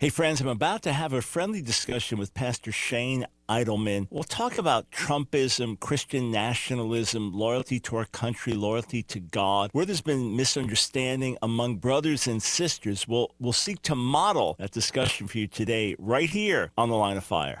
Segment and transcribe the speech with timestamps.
[0.00, 4.06] Hey, friends, I'm about to have a friendly discussion with Pastor Shane Idleman.
[4.10, 9.70] We'll talk about Trumpism, Christian nationalism, loyalty to our country, loyalty to God.
[9.72, 15.26] Where there's been misunderstanding among brothers and sisters, we'll, we'll seek to model that discussion
[15.26, 17.60] for you today, right here on The Line of Fire.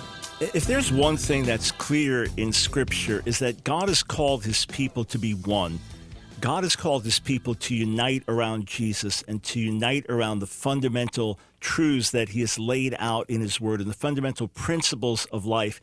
[0.41, 5.03] If there's one thing that's clear in Scripture, is that God has called his people
[5.05, 5.79] to be one.
[6.39, 11.39] God has called his people to unite around Jesus and to unite around the fundamental
[11.59, 15.79] truths that he has laid out in his word and the fundamental principles of life.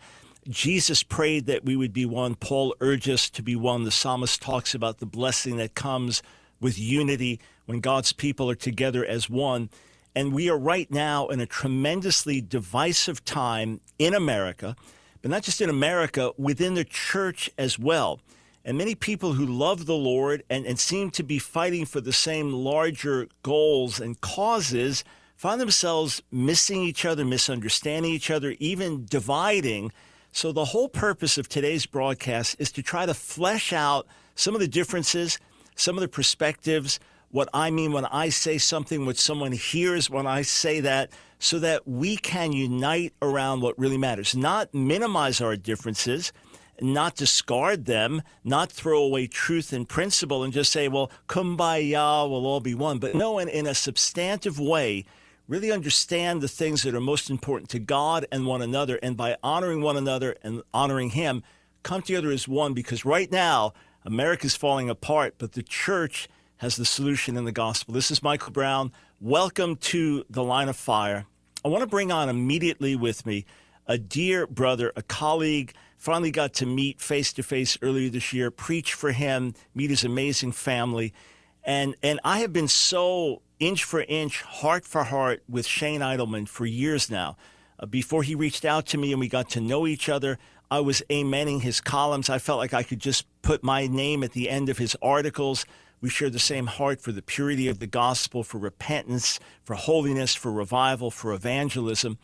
[0.48, 2.34] Jesus prayed that we would be one.
[2.34, 3.84] Paul urged us to be one.
[3.84, 6.20] The psalmist talks about the blessing that comes
[6.60, 9.70] with unity when God's people are together as one.
[10.18, 14.74] And we are right now in a tremendously divisive time in America,
[15.22, 18.18] but not just in America, within the church as well.
[18.64, 22.12] And many people who love the Lord and, and seem to be fighting for the
[22.12, 25.04] same larger goals and causes
[25.36, 29.92] find themselves missing each other, misunderstanding each other, even dividing.
[30.32, 34.60] So, the whole purpose of today's broadcast is to try to flesh out some of
[34.60, 35.38] the differences,
[35.76, 36.98] some of the perspectives,
[37.30, 41.58] what I mean when I say something, what someone hears when I say that, so
[41.58, 46.32] that we can unite around what really matters, not minimize our differences,
[46.80, 52.46] not discard them, not throw away truth and principle and just say, well, kumbaya, we'll
[52.46, 52.98] all be one.
[52.98, 55.04] But no, in, in a substantive way,
[55.46, 58.98] really understand the things that are most important to God and one another.
[59.02, 61.42] And by honoring one another and honoring Him,
[61.82, 63.72] come together as one because right now,
[64.04, 66.28] America's falling apart, but the church
[66.58, 67.94] has the solution in the gospel.
[67.94, 68.92] This is Michael Brown.
[69.20, 71.26] Welcome to the line of fire.
[71.64, 73.44] I want to bring on immediately with me
[73.86, 75.72] a dear brother, a colleague.
[75.96, 80.02] Finally got to meet face to face earlier this year, preach for him, meet his
[80.02, 81.14] amazing family.
[81.62, 86.48] And, and I have been so inch for inch, heart for heart with Shane Idleman
[86.48, 87.36] for years now.
[87.78, 90.38] Uh, before he reached out to me and we got to know each other,
[90.72, 92.28] I was amening his columns.
[92.28, 95.64] I felt like I could just put my name at the end of his articles.
[96.00, 100.34] We share the same heart for the purity of the gospel, for repentance, for holiness,
[100.34, 102.18] for revival, for evangelism.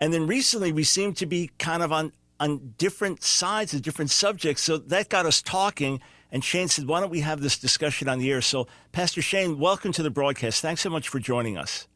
[0.00, 4.10] And then recently we seem to be kind of on, on different sides of different
[4.10, 4.62] subjects.
[4.62, 6.00] So that got us talking.
[6.30, 8.40] And Shane said, why don't we have this discussion on the air?
[8.40, 10.62] So, Pastor Shane, welcome to the broadcast.
[10.62, 11.86] Thanks so much for joining us.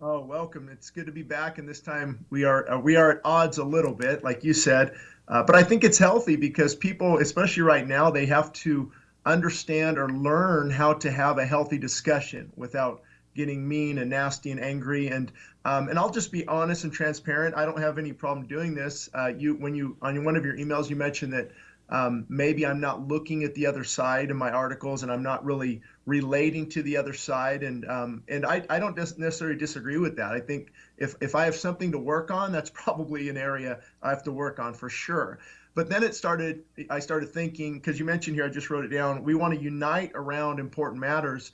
[0.00, 0.68] Oh, welcome.
[0.68, 1.58] It's good to be back.
[1.58, 4.52] And this time we are uh, we are at odds a little bit, like you
[4.52, 4.94] said.
[5.28, 8.90] Uh, but I think it's healthy because people, especially right now, they have to
[9.24, 13.02] understand or learn how to have a healthy discussion without
[13.34, 15.32] getting mean and nasty and angry and
[15.64, 17.54] um, and I'll just be honest and transparent.
[17.54, 19.08] I don't have any problem doing this.
[19.14, 21.50] Uh, you when you on one of your emails you mentioned that
[21.88, 25.44] um, maybe I'm not looking at the other side in my articles and I'm not
[25.44, 30.16] really relating to the other side and um, and I, I don't necessarily disagree with
[30.16, 30.32] that.
[30.32, 34.10] I think if if I have something to work on, that's probably an area I
[34.10, 35.38] have to work on for sure.
[35.74, 38.88] But then it started, I started thinking, because you mentioned here, I just wrote it
[38.88, 41.52] down, we want to unite around important matters.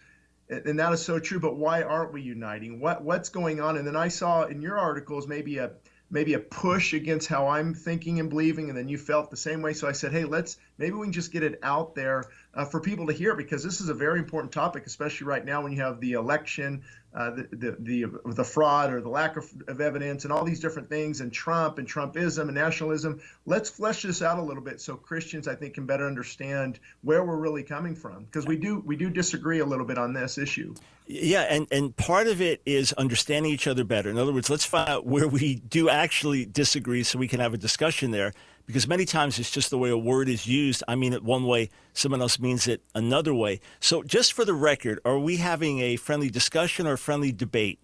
[0.51, 2.81] And that is so true, but why aren't we uniting?
[2.81, 3.77] What what's going on?
[3.77, 5.73] And then I saw in your articles maybe a
[6.11, 9.61] maybe a push against how I'm thinking and believing, and then you felt the same
[9.61, 9.75] way.
[9.75, 12.25] So I said, hey, let's maybe we can just get it out there
[12.55, 15.63] uh, for people to hear because this is a very important topic, especially right now
[15.63, 16.83] when you have the election,
[17.15, 20.61] uh, the, the, the the fraud or the lack of, of evidence, and all these
[20.61, 23.21] different things, and Trump and Trumpism and nationalism.
[23.47, 27.25] Let's flesh this out a little bit so Christians, I think, can better understand where
[27.25, 30.39] we're really coming from because we do we do disagree a little bit on this
[30.39, 30.75] issue.
[31.11, 34.11] Yeah, and, and part of it is understanding each other better.
[34.11, 37.55] In other words, let's find out where we do actually disagree so we can have
[37.55, 38.35] a discussion there.
[38.69, 40.85] Because many times it's just the way a word is used.
[40.87, 43.61] I mean it one way, someone else means it another way.
[43.81, 47.81] So, just for the record, are we having a friendly discussion or a friendly debate?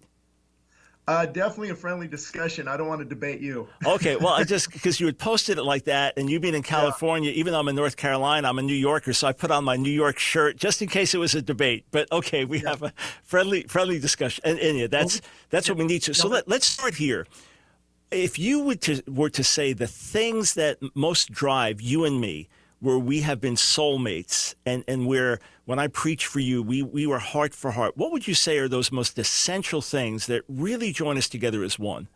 [1.07, 2.67] Uh, definitely a friendly discussion.
[2.67, 3.67] I don't want to debate you.
[3.85, 6.61] okay, well, I just because you had posted it like that, and you being in
[6.61, 7.37] California, yeah.
[7.37, 9.75] even though I'm in North Carolina, I'm a New Yorker, so I put on my
[9.75, 11.85] New York shirt just in case it was a debate.
[11.89, 12.69] But okay, we yeah.
[12.69, 12.93] have a
[13.23, 16.13] friendly friendly discussion, and, and yeah, that's that's what we need to.
[16.13, 17.25] So let, let's start here.
[18.11, 22.47] If you were to were to say the things that most drive you and me,
[22.79, 27.07] where we have been soulmates, and and where when I preach for you, we, we
[27.07, 27.97] were heart for heart.
[27.97, 31.79] What would you say are those most essential things that really join us together as
[31.79, 32.07] one?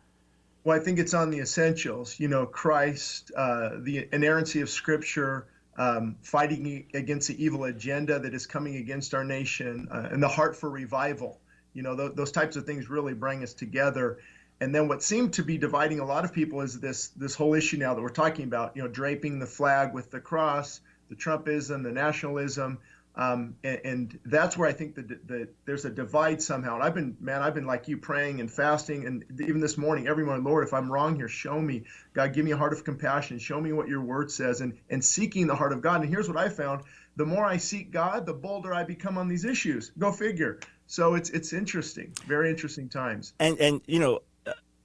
[0.62, 2.20] Well, I think it's on the essentials.
[2.20, 5.46] You know, Christ, uh, the inerrancy of Scripture,
[5.76, 10.28] um, fighting against the evil agenda that is coming against our nation, uh, and the
[10.28, 11.40] heart for revival.
[11.72, 14.18] You know, th- those types of things really bring us together.
[14.60, 17.54] And then what seemed to be dividing a lot of people is this this whole
[17.54, 18.76] issue now that we're talking about.
[18.76, 22.78] You know, draping the flag with the cross, the Trumpism, the nationalism.
[23.16, 26.76] Um, and, and, that's where I think that the, there's a divide somehow.
[26.76, 30.06] And I've been, man, I've been like you praying and fasting, and even this morning,
[30.06, 31.82] every morning, Lord, if I'm wrong here, show me,
[32.14, 35.04] God, give me a heart of compassion, show me what Your Word says, and and
[35.04, 36.02] seeking the heart of God.
[36.02, 36.84] And here's what I found:
[37.16, 39.90] the more I seek God, the bolder I become on these issues.
[39.98, 40.60] Go figure.
[40.86, 43.32] So it's it's interesting, very interesting times.
[43.40, 44.20] And and you know,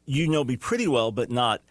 [0.05, 1.61] you know me pretty well, but not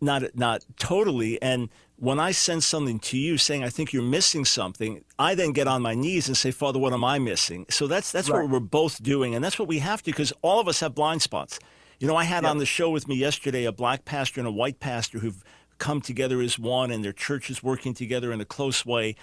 [0.00, 1.40] not not totally.
[1.40, 5.52] And when I send something to you saying I think you're missing something, I then
[5.52, 7.66] get on my knees and say, Father, what am I missing?
[7.70, 8.42] So that's that's right.
[8.42, 10.94] what we're both doing, and that's what we have to because all of us have
[10.94, 11.58] blind spots.
[12.00, 14.52] You know, I had on the show with me yesterday a black pastor and a
[14.52, 15.42] white pastor who've
[15.78, 19.16] come together as one, and their churches working together in a close way.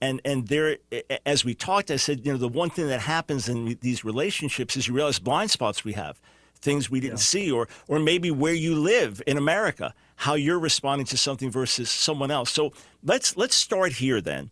[0.00, 0.78] And and there,
[1.26, 4.76] as we talked, I said, you know, the one thing that happens in these relationships
[4.76, 6.20] is you realize blind spots we have
[6.62, 7.24] things we didn't yeah.
[7.24, 11.90] see, or or maybe where you live in America, how you're responding to something versus
[11.90, 12.50] someone else.
[12.50, 12.72] So
[13.02, 14.50] let's let's start here then.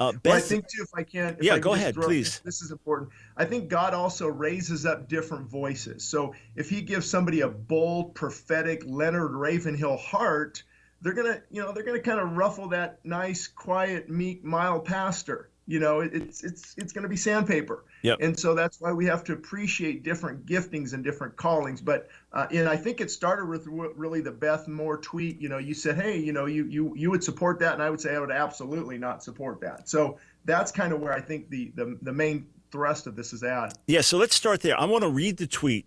[0.00, 2.40] Uh, Beth, well, I think too, if I can, if yeah, I go ahead, please.
[2.40, 3.10] This, this is important.
[3.36, 6.02] I think God also raises up different voices.
[6.02, 10.64] So if He gives somebody a bold, prophetic Leonard Ravenhill heart,
[11.00, 15.50] they're gonna, you know, they're gonna kind of ruffle that nice, quiet, meek, mild pastor.
[15.66, 17.84] You know, it's it's it's going to be sandpaper.
[18.02, 18.18] Yep.
[18.20, 21.80] And so that's why we have to appreciate different giftings and different callings.
[21.80, 25.40] But uh, and I think it started with really the Beth Moore tweet.
[25.40, 27.88] You know, you said, hey, you know, you you you would support that, and I
[27.88, 29.88] would say I would absolutely not support that.
[29.88, 33.42] So that's kind of where I think the the, the main thrust of this is
[33.42, 33.78] at.
[33.86, 34.02] Yeah.
[34.02, 34.78] So let's start there.
[34.78, 35.86] I want to read the tweet.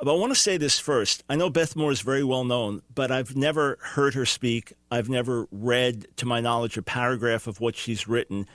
[0.00, 1.24] But I want to say this first.
[1.28, 4.72] I know Beth Moore is very well known, but I've never heard her speak.
[4.92, 8.46] I've never read, to my knowledge, a paragraph of what she's written.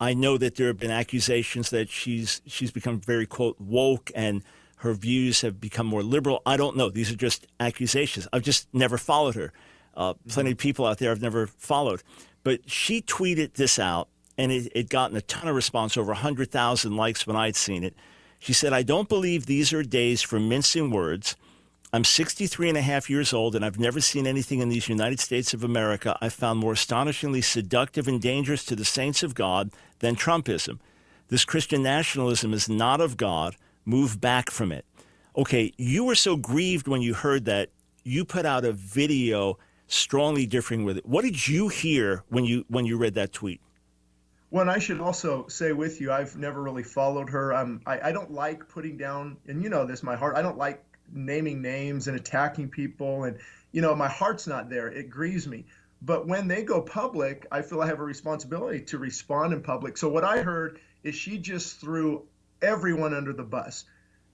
[0.00, 4.42] I know that there have been accusations that she's she's become very quote woke and
[4.76, 6.40] her views have become more liberal.
[6.46, 6.88] I don't know.
[6.88, 8.26] These are just accusations.
[8.32, 9.52] I've just never followed her.
[9.94, 12.02] Uh, plenty of people out there I've never followed,
[12.42, 14.08] but she tweeted this out,
[14.38, 17.84] and it, it gotten a ton of response, over hundred thousand likes when I'd seen
[17.84, 17.94] it.
[18.38, 21.36] She said, "I don't believe these are days for mincing words."
[21.92, 25.18] I'm 63 and a half years old, and I've never seen anything in these United
[25.18, 29.72] States of America I found more astonishingly seductive and dangerous to the saints of God
[30.00, 30.78] than Trumpism.
[31.28, 33.56] This Christian nationalism is not of God.
[33.84, 34.84] Move back from it.
[35.36, 37.70] Okay, you were so grieved when you heard that,
[38.02, 41.06] you put out a video strongly differing with it.
[41.06, 43.60] What did you hear when you when you read that tweet?
[44.50, 47.54] Well, I should also say with you, I've never really followed her.
[47.54, 50.34] Um, I, I don't like putting down, and you know this, my heart.
[50.34, 53.38] I don't like naming names and attacking people and
[53.72, 55.64] you know my heart's not there it grieves me
[56.02, 59.96] but when they go public i feel i have a responsibility to respond in public.
[59.96, 62.26] So what i heard is she just threw
[62.60, 63.84] everyone under the bus.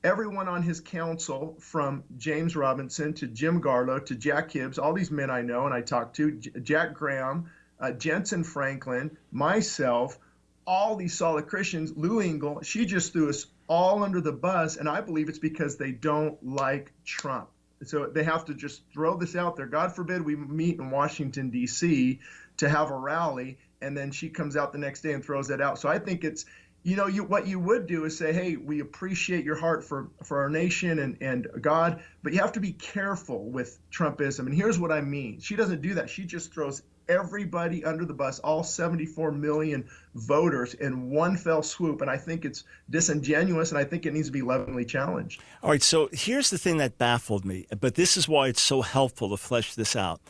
[0.03, 5.11] Everyone on his council from james robison to jim garlow to jack hibbs all these
[5.11, 10.19] men i know and i talked to J- jack graham uh, jentezen franklin myself
[10.67, 14.89] all these solid christians lou engle she just threw us all under the bus, and
[14.89, 17.49] I believe it's because they don't like Trump.
[17.85, 19.67] So they have to just throw this out there.
[19.67, 22.21] God forbid we meet in Washington, D.C.
[22.59, 25.61] to have a rally, and then she comes out the next day and throws that
[25.61, 25.79] out.
[25.79, 26.47] So I think it's,
[26.83, 30.09] you know, you what you would do is say, hey, we appreciate your heart for,
[30.25, 34.41] for our nation and, and God, but you have to be careful with Trumpism.
[34.41, 35.41] And here's what I mean.
[35.41, 36.09] She doesn't do that.
[36.09, 42.01] She just throws everybody under the bus, all 74 million voters in one fell swoop.
[42.01, 45.43] And I think it's disingenuous and I think it needs to be lovingly challenged.
[45.63, 45.83] All right.
[45.83, 49.37] So here's the thing that baffled me, but this is why it's so helpful to
[49.37, 50.21] flesh this out.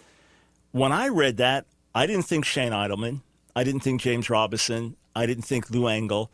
[0.72, 3.22] When I read that, I didn't think Shane Idleman.
[3.54, 4.96] I didn't think James Robison.
[5.14, 6.30] I didn't think Lou Engle.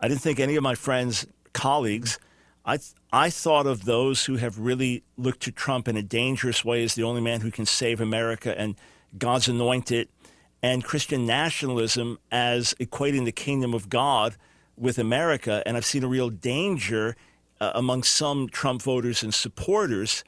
[0.00, 2.18] I didn't think any of my friends, colleagues.
[2.64, 6.62] I, th- I thought of those who have really looked to Trump in a dangerous
[6.62, 8.76] way as the only man who can save America and
[9.16, 10.08] God's anointed,
[10.62, 14.36] and Christian nationalism as equating the kingdom of God
[14.76, 15.62] with America.
[15.66, 17.16] And I've seen a real danger
[17.60, 20.24] uh, among some Trump voters and supporters.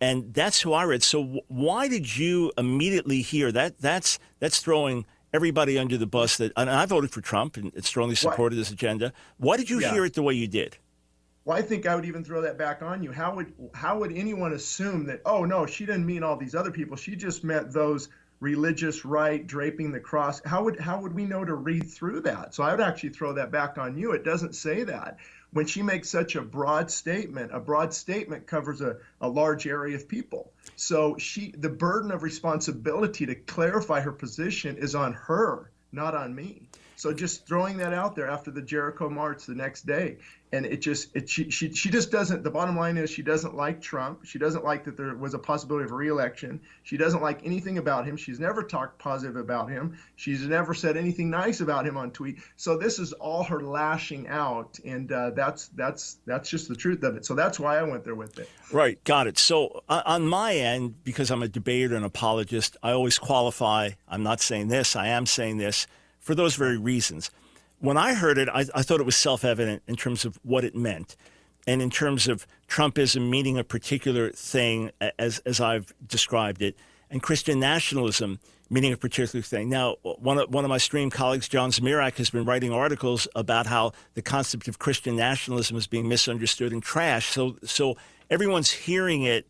[0.00, 1.02] And that's who I read.
[1.02, 3.78] So w- why did you immediately hear that?
[3.78, 6.36] That's that's throwing everybody under the bus.
[6.36, 9.12] That and I voted for Trump and strongly supported this agenda.
[9.38, 9.92] Why did you yeah.
[9.92, 10.78] hear it the way you did?
[11.44, 13.12] Well, I think I would even throw that back on you.
[13.12, 15.20] How would how would anyone assume that?
[15.26, 16.96] Oh no, she didn't mean all these other people.
[16.96, 18.08] She just meant those
[18.40, 20.40] religious right, draping the cross.
[20.44, 22.54] How would how would we know to read through that?
[22.54, 24.12] So I would actually throw that back on you.
[24.12, 25.18] It doesn't say that.
[25.52, 29.96] When she makes such a broad statement, a broad statement covers a, a large area
[29.96, 30.50] of people.
[30.76, 36.34] So she the burden of responsibility to clarify her position is on her, not on
[36.34, 36.63] me.
[37.04, 40.16] So just throwing that out there after the Jericho March the next day,
[40.52, 42.42] and it just it she, she she just doesn't.
[42.42, 44.24] The bottom line is she doesn't like Trump.
[44.24, 46.62] She doesn't like that there was a possibility of reelection.
[46.82, 48.16] She doesn't like anything about him.
[48.16, 49.98] She's never talked positive about him.
[50.16, 52.38] She's never said anything nice about him on tweet.
[52.56, 57.02] So this is all her lashing out, and uh, that's that's that's just the truth
[57.02, 57.26] of it.
[57.26, 58.48] So that's why I went there with it.
[58.72, 59.36] Right, got it.
[59.36, 63.90] So on my end, because I'm a debater and apologist, I always qualify.
[64.08, 64.96] I'm not saying this.
[64.96, 65.86] I am saying this
[66.24, 67.30] for those very reasons.
[67.78, 70.64] When I heard it, I, I thought it was self evident in terms of what
[70.64, 71.16] it meant
[71.66, 76.76] and in terms of Trumpism meaning a particular thing as, as I've described it,
[77.10, 78.40] and Christian nationalism
[78.70, 79.68] meaning a particular thing.
[79.68, 83.66] Now, one of, one of my stream colleagues, John Zmirak, has been writing articles about
[83.66, 87.30] how the concept of Christian nationalism is being misunderstood and trashed.
[87.30, 87.96] So, so
[88.30, 89.46] everyone's hearing it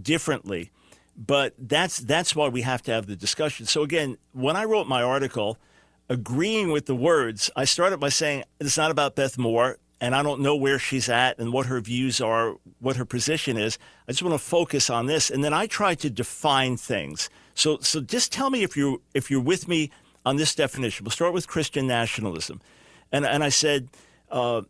[0.00, 0.70] differently.
[1.16, 3.66] But that's, that's why we have to have the discussion.
[3.66, 5.58] So, again, when I wrote my article,
[6.08, 10.22] agreeing with the words, I started by saying it's not about Beth Moore, and I
[10.22, 13.78] don't know where she's at and what her views are, what her position is.
[14.08, 17.30] I just want to focus on this, and then I try to define things.
[17.54, 19.90] So, so just tell me if you're if you're with me
[20.26, 21.04] on this definition.
[21.04, 22.60] We'll start with Christian nationalism,
[23.10, 23.88] and and I said.
[24.30, 24.62] Uh,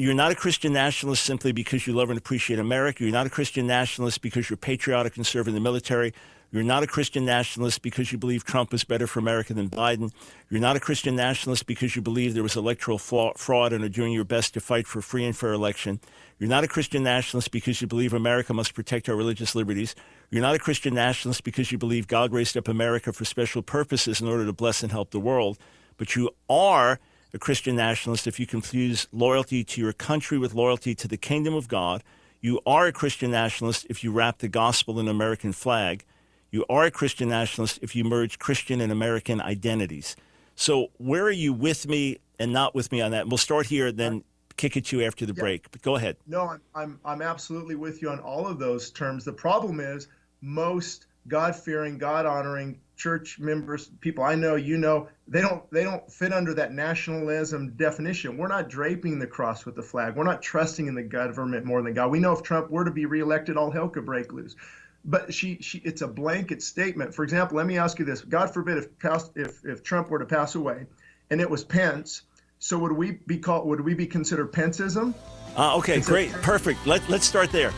[0.00, 3.02] you're not a Christian nationalist simply because you love and appreciate America.
[3.02, 6.14] You're not a Christian nationalist because you're patriotic and serve in the military.
[6.50, 10.12] You're not a Christian nationalist because you believe Trump was better for America than Biden.
[10.48, 14.12] You're not a Christian nationalist because you believe there was electoral fraud and are doing
[14.12, 16.00] your best to fight for free and fair election.
[16.38, 19.94] You're not a Christian nationalist because you believe America must protect our religious liberties.
[20.30, 24.22] You're not a Christian nationalist because you believe God raised up America for special purposes
[24.22, 25.58] in order to bless and help the world.
[25.98, 26.98] But you are
[27.34, 31.52] a Christian nationalist if you confuse loyalty to your country with loyalty to the kingdom
[31.52, 32.02] of God.
[32.40, 36.04] You are a Christian nationalist if you wrap the gospel in an American flag.
[36.50, 40.16] You are a Christian nationalist if you merge Christian and American identities.
[40.54, 43.22] So, where are you with me and not with me on that?
[43.22, 44.24] And we'll start here, then
[44.56, 45.40] kick to you after the yeah.
[45.40, 45.70] break.
[45.70, 46.16] But go ahead.
[46.26, 49.24] No, I'm, I'm, I'm absolutely with you on all of those terms.
[49.24, 50.08] The problem is
[50.40, 55.84] most God fearing, God honoring church members, people I know, you know, they don't they
[55.84, 58.36] don't fit under that nationalism definition.
[58.36, 60.16] We're not draping the cross with the flag.
[60.16, 62.10] We're not trusting in the government more than God.
[62.10, 64.56] We know if Trump were to be reelected, all hell could break loose
[65.04, 67.14] but she, she it's a blanket statement.
[67.14, 68.88] For example, let me ask you this: God forbid if
[69.34, 70.86] if if Trump were to pass away,
[71.30, 72.22] and it was Pence,
[72.58, 73.66] so would we be called?
[73.68, 75.14] Would we be considered Penceism?
[75.56, 76.86] Uh, okay, great, perfect.
[76.86, 77.72] Let let's start there.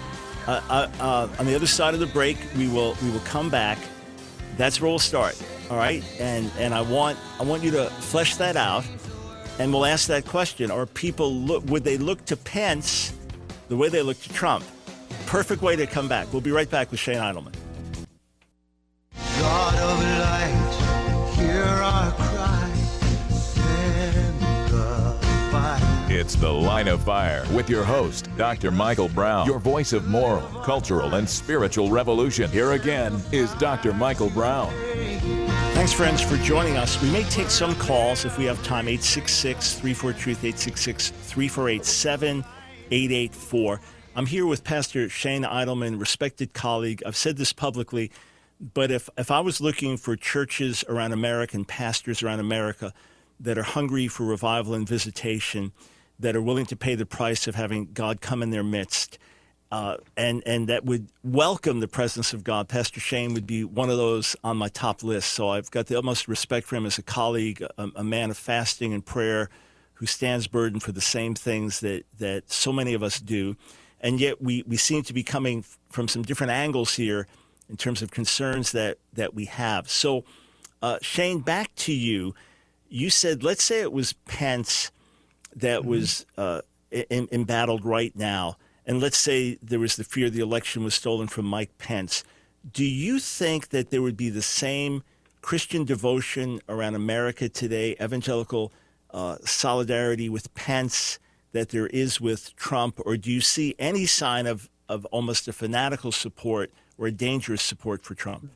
[0.46, 3.50] Uh, uh, uh, on the other side of the break, we will we will come
[3.50, 3.78] back.
[4.56, 5.40] That's where we'll start.
[5.70, 8.84] All right, and and I want I want you to flesh that out,
[9.58, 11.64] and we'll ask that question: Are people look?
[11.66, 13.12] Would they look to Pence
[13.68, 14.64] the way they look to Trump?
[15.30, 16.26] Perfect way to come back.
[16.32, 17.54] We'll be right back with Shane Idleman.
[19.38, 22.66] God of light, hear our cry,
[26.12, 28.72] It's The Line of Fire with your host, Dr.
[28.72, 32.50] Michael Brown, your voice of moral, cultural, and spiritual revolution.
[32.50, 33.94] Here again is Dr.
[33.94, 34.72] Michael Brown.
[35.74, 37.00] Thanks, friends, for joining us.
[37.00, 42.42] We may take some calls if we have time 866 34 Truth, 866 3487
[42.88, 43.80] 7884.
[44.16, 47.00] I'm here with Pastor Shane Idleman, respected colleague.
[47.06, 48.10] I've said this publicly,
[48.60, 52.92] but if, if I was looking for churches around America and pastors around America
[53.38, 55.70] that are hungry for revival and visitation,
[56.18, 59.16] that are willing to pay the price of having God come in their midst,
[59.70, 62.68] uh, and and that would welcome the presence of God.
[62.68, 65.30] Pastor Shane would be one of those on my top list.
[65.30, 68.36] So I've got the utmost respect for him as a colleague, a, a man of
[68.36, 69.48] fasting and prayer,
[69.94, 73.56] who stands burdened for the same things that that so many of us do
[74.00, 77.26] and yet we, we seem to be coming from some different angles here
[77.68, 79.88] in terms of concerns that, that we have.
[79.88, 80.24] So,
[80.82, 82.34] uh, Shane, back to you.
[82.88, 84.90] You said, let's say it was Pence
[85.54, 85.88] that mm-hmm.
[85.88, 86.62] was uh,
[87.10, 91.44] embattled right now, and let's say there was the fear the election was stolen from
[91.44, 92.24] Mike Pence.
[92.72, 95.02] Do you think that there would be the same
[95.42, 98.72] Christian devotion around America today, evangelical
[99.12, 101.18] uh, solidarity with Pence?
[101.52, 105.52] That there is with Trump, or do you see any sign of, of almost a
[105.52, 108.50] fanatical support or a dangerous support for Trump?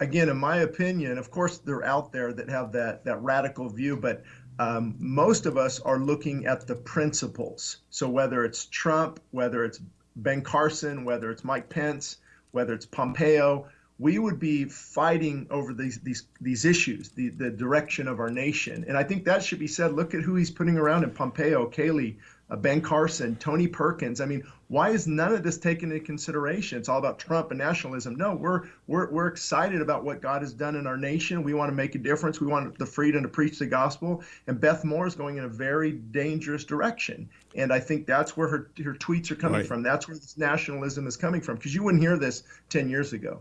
[0.00, 3.96] Again, in my opinion, of course, they're out there that have that, that radical view,
[3.96, 4.24] but
[4.58, 7.78] um, most of us are looking at the principles.
[7.90, 9.80] So whether it's Trump, whether it's
[10.16, 12.18] Ben Carson, whether it's Mike Pence,
[12.52, 18.08] whether it's Pompeo, we would be fighting over these these these issues, the the direction
[18.08, 18.84] of our nation.
[18.88, 19.92] And I think that should be said.
[19.92, 22.16] Look at who he's putting around in Pompeo, Kayleigh,
[22.50, 24.20] uh, Ben Carson, Tony Perkins.
[24.20, 26.78] I mean, why is none of this taken into consideration?
[26.78, 28.16] It's all about Trump and nationalism.
[28.16, 31.42] No, we're we're we're excited about what God has done in our nation.
[31.42, 32.40] We want to make a difference.
[32.40, 34.22] We want the freedom to preach the gospel.
[34.46, 37.28] And Beth Moore is going in a very dangerous direction.
[37.54, 39.66] And I think that's where her her tweets are coming right.
[39.66, 39.82] from.
[39.82, 41.56] That's where this nationalism is coming from.
[41.56, 43.40] Because you wouldn't hear this ten years ago.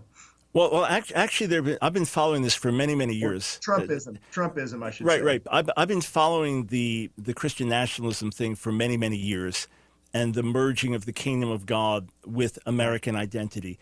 [0.55, 1.77] Well, well, actually, there.
[1.81, 3.59] I've been following this for many, many years.
[3.61, 5.21] Trumpism, Trumpism, I should right, say.
[5.21, 5.47] Right, right.
[5.51, 9.67] I've, I've been following the the Christian nationalism thing for many, many years,
[10.13, 13.77] and the merging of the kingdom of God with American identity.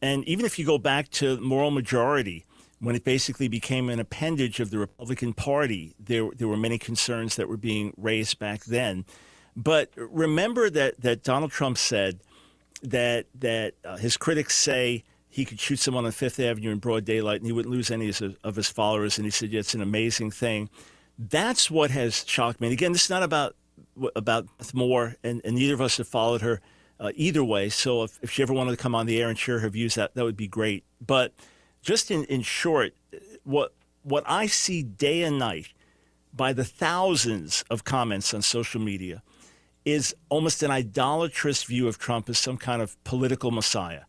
[0.00, 2.46] And even if you go back to moral majority,
[2.80, 7.36] when it basically became an appendage of the Republican Party, there there were many concerns
[7.36, 9.04] that were being raised back then.
[9.54, 12.20] But remember that that Donald Trump said
[12.82, 15.04] that that uh, his critics say
[15.34, 18.12] he could shoot someone on Fifth Avenue in broad daylight and he wouldn't lose any
[18.44, 19.18] of his followers.
[19.18, 20.70] And he said, yeah, it's an amazing thing.
[21.18, 22.68] That's what has shocked me.
[22.68, 23.56] And again, this is not about
[24.14, 26.60] about Moore, and, and neither of us have followed her
[27.00, 27.68] uh, either way.
[27.68, 29.96] So if, if she ever wanted to come on the air and share her views,
[29.96, 30.84] that, that would be great.
[31.04, 31.32] But
[31.82, 32.94] just in, in short,
[33.42, 33.74] what
[34.04, 35.72] what I see day and night
[36.32, 39.24] by the thousands of comments on social media
[39.84, 44.02] is almost an idolatrous view of Trump as some kind of political messiah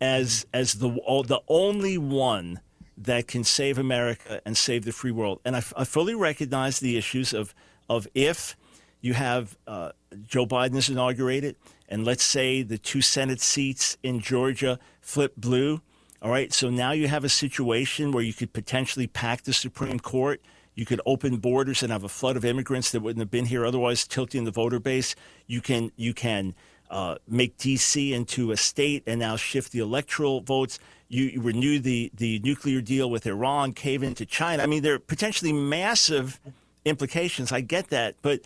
[0.00, 2.60] as as the the only one
[2.96, 5.40] that can save America and save the free world.
[5.44, 7.54] And I, I fully recognize the issues of
[7.88, 8.56] of if
[9.00, 9.92] you have uh,
[10.26, 11.56] Joe Biden is inaugurated,
[11.88, 15.80] and let's say the two Senate seats in Georgia flip blue.
[16.22, 20.00] All right, so now you have a situation where you could potentially pack the Supreme
[20.00, 20.40] Court.
[20.74, 23.64] You could open borders and have a flood of immigrants that wouldn't have been here
[23.64, 25.14] otherwise, tilting the voter base.
[25.46, 26.54] You can you can
[26.90, 28.12] uh, make D.C.
[28.12, 30.78] into a state and now shift the electoral votes.
[31.08, 34.62] You, you, renew the, the nuclear deal with Iran, cave into China.
[34.62, 36.40] I mean, there are potentially massive
[36.84, 37.52] implications.
[37.52, 38.16] I get that.
[38.22, 38.40] But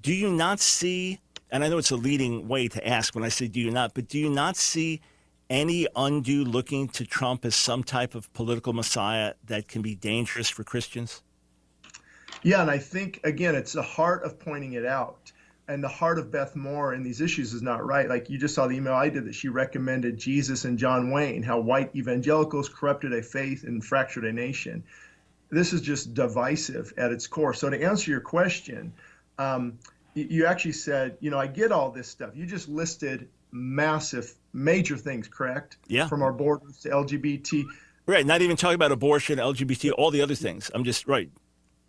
[0.00, 3.28] do you not see, and I know it's a leading way to ask when I
[3.28, 5.00] say do you not, but do you not see
[5.48, 10.48] any undue looking to Trump as some type of political messiah that can be dangerous
[10.48, 11.22] for Christians?
[12.42, 15.32] Yeah, and I think, again, it's the heart of pointing it out
[15.68, 18.08] and the heart of Beth Moore in these issues is not right.
[18.08, 21.42] Like you just saw the email I did that she recommended Jesus and John Wayne,
[21.42, 24.84] how white evangelicals corrupted a faith and fractured a nation.
[25.50, 27.52] This is just divisive at its core.
[27.52, 28.92] So to answer your question,
[29.38, 29.78] um,
[30.14, 32.30] you actually said, you know, I get all this stuff.
[32.34, 35.78] You just listed massive, major things, correct?
[35.88, 36.06] Yeah.
[36.06, 37.64] From our borders to LGBT.
[38.06, 38.24] Right.
[38.24, 40.70] Not even talking about abortion, LGBT, all the other things.
[40.74, 41.30] I'm just right.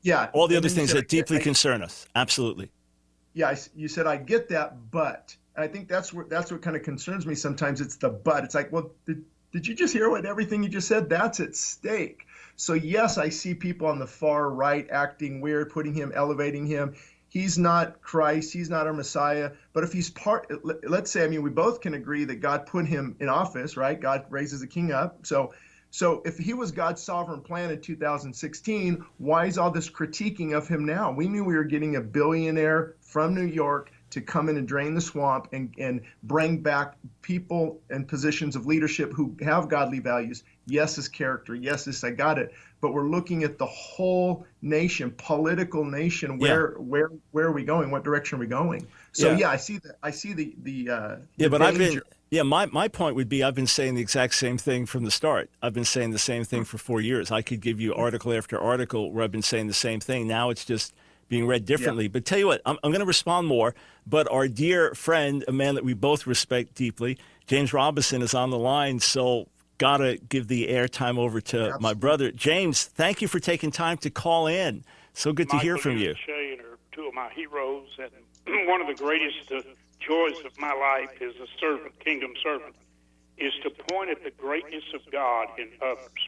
[0.01, 0.29] Yeah.
[0.33, 2.07] All the other things that deeply I, concern us.
[2.15, 2.71] Absolutely
[3.37, 6.81] yeah, you said I get that, but I think that's what that's what kind of
[6.81, 7.81] concerns me sometimes.
[7.81, 8.43] It's the but.
[8.43, 11.07] It's like, well, did, did you just hear what everything you just said?
[11.07, 12.25] That's at stake.
[12.55, 16.95] So yes, I see people on the far right acting weird, putting him, elevating him.
[17.29, 18.53] He's not Christ.
[18.53, 19.51] He's not our Messiah.
[19.71, 22.87] But if he's part, let's say, I mean, we both can agree that God put
[22.87, 23.99] him in office, right?
[23.99, 25.27] God raises a king up.
[25.27, 25.53] So
[25.97, 30.67] so if he was God's sovereign plan in 2016, why is all this critiquing of
[30.67, 31.11] him now?
[31.11, 34.93] We knew we were getting a billionaire from New York to come in and drain
[34.93, 40.43] the swamp and, and bring back people and positions of leadership who have godly values.
[40.67, 41.55] Yes, his character.
[41.55, 42.53] Yes, this I got it.
[42.79, 46.37] But we're looking at the whole nation, political nation.
[46.37, 46.77] Where yeah.
[46.77, 47.89] where where are we going?
[47.89, 48.85] What direction are we going?
[49.13, 49.97] So yeah, yeah I see that.
[50.03, 50.89] I see the the.
[50.91, 51.83] Uh, yeah, the but danger.
[51.83, 54.85] I've been yeah, my, my point would be I've been saying the exact same thing
[54.85, 55.49] from the start.
[55.61, 57.31] I've been saying the same thing for four years.
[57.31, 60.27] I could give you article after article where I've been saying the same thing.
[60.27, 60.93] Now it's just
[61.29, 62.05] being read differently.
[62.05, 62.11] Yeah.
[62.13, 63.75] But tell you what, I'm, I'm going to respond more.
[64.05, 68.49] But our dear friend, a man that we both respect deeply, James Robison, is on
[68.49, 68.99] the line.
[68.99, 71.81] So got to give the airtime over to Absolutely.
[71.81, 72.31] my brother.
[72.31, 74.83] James, thank you for taking time to call in.
[75.13, 76.13] So good Michael to hear from you.
[76.25, 79.51] Shane are two of my heroes and one of the greatest.
[79.51, 79.61] Uh,
[80.07, 82.75] joys of my life as a servant, kingdom servant,
[83.37, 86.21] is to point at the greatness of God in others,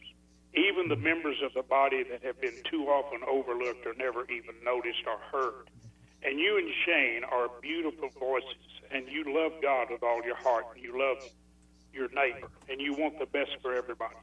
[0.54, 4.56] even the members of the body that have been too often overlooked or never even
[4.64, 5.70] noticed or heard.
[6.22, 10.66] And you and Shane are beautiful voices, and you love God with all your heart,
[10.76, 11.24] and you love
[11.94, 14.16] your neighbor, and you want the best for everybody.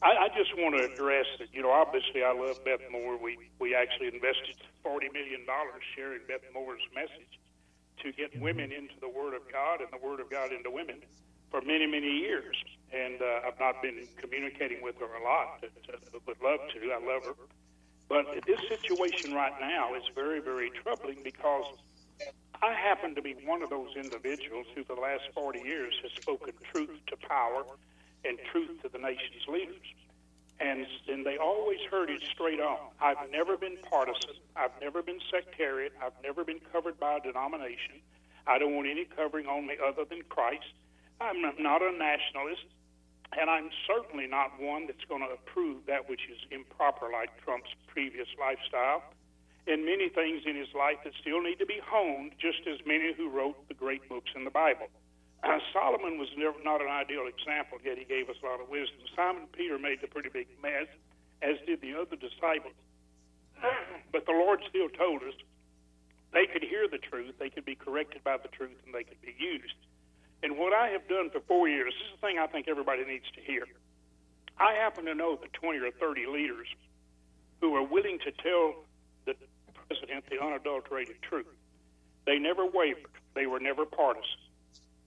[0.00, 1.48] I, I just want to address that.
[1.52, 3.18] You know, obviously, I love Beth Moore.
[3.18, 7.38] We we actually invested forty million dollars sharing Beth Moore's message
[8.02, 10.96] to get women into the Word of God and the Word of God into women
[11.50, 12.56] for many, many years.
[12.92, 16.92] And uh, I've not been communicating with her a lot, but would love to.
[16.92, 17.34] I love her.
[18.08, 21.64] But this situation right now is very, very troubling because
[22.62, 26.12] I happen to be one of those individuals who, for the last 40 years, has
[26.12, 27.64] spoken truth to power
[28.24, 29.86] and truth to the nation's leaders.
[30.60, 32.78] And, and they always heard it straight on.
[33.00, 34.36] I've never been partisan.
[34.54, 35.92] I've never been sectarian.
[36.00, 37.98] I've never been covered by a denomination.
[38.46, 40.72] I don't want any covering on me other than Christ.
[41.20, 42.66] I'm not a nationalist,
[43.38, 47.70] and I'm certainly not one that's going to approve that which is improper, like Trump's
[47.86, 49.02] previous lifestyle.
[49.66, 53.14] And many things in his life that still need to be honed, just as many
[53.14, 54.88] who wrote the great books in the Bible.
[55.42, 58.68] Uh, Solomon was never, not an ideal example, yet he gave us a lot of
[58.68, 58.98] wisdom.
[59.16, 60.86] Simon Peter made a pretty big mess,
[61.42, 62.74] as did the other disciples.
[64.12, 65.34] But the Lord still told us
[66.32, 69.20] they could hear the truth, they could be corrected by the truth, and they could
[69.20, 69.74] be used.
[70.42, 73.04] And what I have done for four years, this is the thing I think everybody
[73.04, 73.64] needs to hear.
[74.58, 76.66] I happen to know the 20 or 30 leaders
[77.60, 78.84] who are willing to tell
[79.24, 79.34] the
[79.86, 81.46] president the unadulterated truth.
[82.26, 83.10] They never wavered.
[83.34, 84.41] They were never partisan.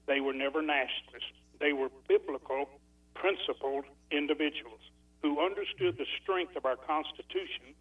[0.08, 1.34] They were never nationalists.
[1.60, 2.70] They were biblical,
[3.14, 4.82] principled individuals
[5.22, 7.74] who understood the strength of our Constitution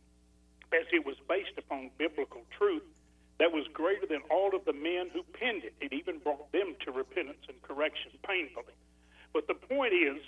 [0.73, 2.83] as it was based upon biblical truth
[3.39, 5.75] that was greater than all of the men who penned it.
[5.81, 8.75] It even brought them to repentance and correction painfully.
[9.33, 10.23] But the point is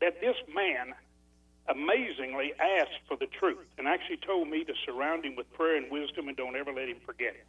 [0.00, 0.94] that this man
[1.68, 5.90] amazingly asked for the truth and actually told me to surround him with prayer and
[5.90, 7.46] wisdom and don't ever let him forget it.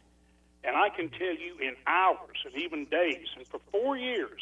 [0.64, 4.40] And I can tell you in hours and even days, and for four years,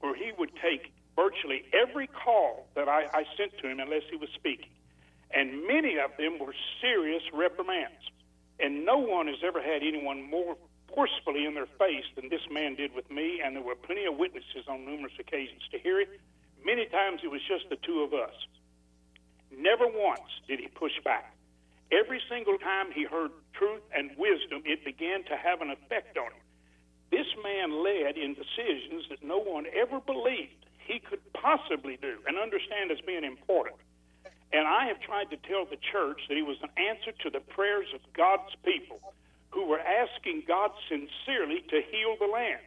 [0.00, 4.16] where he would take virtually every call that I, I sent to him unless he
[4.16, 4.70] was speaking.
[5.32, 8.02] And many of them were serious reprimands.
[8.60, 10.56] And no one has ever had anyone more
[10.94, 14.16] forcefully in their face than this man did with me, and there were plenty of
[14.16, 16.08] witnesses on numerous occasions to hear it.
[16.64, 18.34] Many times it was just the two of us.
[19.56, 21.34] Never once did he push back.
[21.90, 26.32] Every single time he heard truth and wisdom, it began to have an effect on
[26.32, 26.44] him.
[27.10, 32.36] This man led in decisions that no one ever believed he could possibly do and
[32.38, 33.76] understand as being important.
[34.52, 37.40] And I have tried to tell the church that he was an answer to the
[37.40, 39.00] prayers of God's people
[39.50, 42.60] who were asking God sincerely to heal the land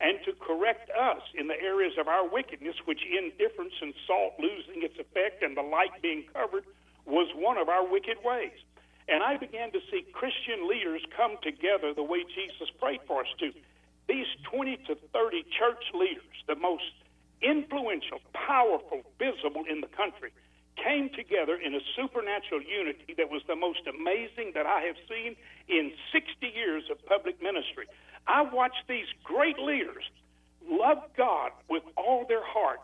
[0.00, 4.82] and to correct us in the areas of our wickedness, which indifference and salt losing
[4.82, 6.64] its effect and the light being covered
[7.06, 8.56] was one of our wicked ways.
[9.08, 13.30] And I began to see Christian leaders come together the way Jesus prayed for us
[13.38, 13.52] to.
[14.08, 16.90] These 20 to 30 church leaders, the most
[17.42, 20.30] influential, powerful, visible in the country,
[20.76, 25.36] came together in a supernatural unity that was the most amazing that I have seen
[25.68, 27.86] in 60 years of public ministry.
[28.26, 30.04] I watched these great leaders
[30.68, 32.80] love God with all their heart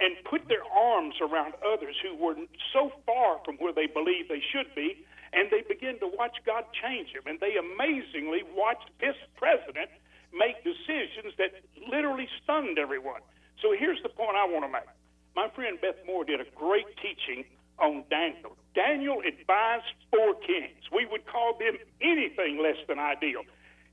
[0.00, 2.34] and put their arms around others who were
[2.72, 5.04] so far from where they believed they should be
[5.34, 7.26] and they begin to watch God change him.
[7.26, 9.90] And they amazingly watched this president
[10.32, 11.54] make decisions that
[11.90, 13.22] literally stunned everyone.
[13.62, 14.88] So here's the point I want to make.
[15.34, 17.44] My friend Beth Moore did a great teaching
[17.78, 18.56] on Daniel.
[18.74, 20.82] Daniel advised four kings.
[20.94, 23.42] We would call them anything less than ideal.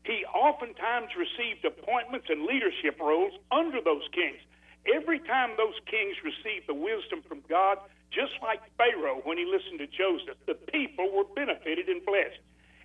[0.03, 4.41] He oftentimes received appointments and leadership roles under those kings.
[4.89, 7.77] Every time those kings received the wisdom from God,
[8.11, 12.39] just like Pharaoh, when he listened to Joseph, the people were benefited and blessed.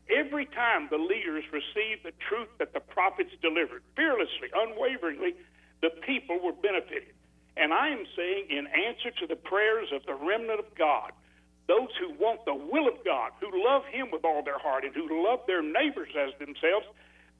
[0.08, 5.34] Every time the leaders received the truth that the prophets delivered, fearlessly, unwaveringly,
[5.82, 7.10] the people were benefited.
[7.56, 11.10] And I am saying, in answer to the prayers of the remnant of God,
[11.66, 14.94] those who want the will of God, who love Him with all their heart, and
[14.94, 16.86] who love their neighbors as themselves,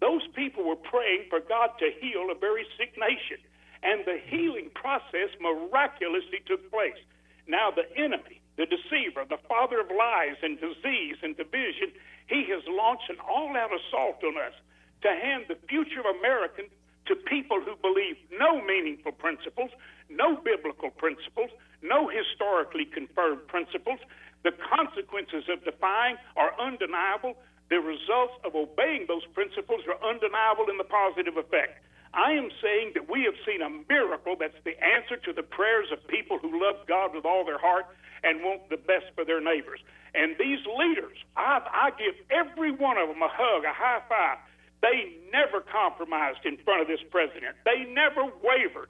[0.00, 3.38] those people were praying for God to heal a very sick nation.
[3.82, 6.98] And the healing process miraculously took place.
[7.46, 11.92] Now, the enemy, the deceiver, the father of lies and disease and division,
[12.26, 14.54] he has launched an all out assault on us
[15.02, 16.62] to hand the future of America
[17.06, 19.70] to people who believe no meaningful principles,
[20.10, 21.50] no biblical principles,
[21.82, 24.00] no historically confirmed principles.
[24.42, 27.36] The consequences of defying are undeniable.
[27.70, 31.82] The results of obeying those principles are undeniable in the positive effect.
[32.14, 35.88] I am saying that we have seen a miracle that's the answer to the prayers
[35.92, 37.86] of people who love God with all their heart
[38.24, 39.80] and want the best for their neighbors.
[40.14, 44.38] And these leaders, I, I give every one of them a hug, a high five.
[44.80, 47.56] They never compromised in front of this president.
[47.64, 48.88] They never wavered.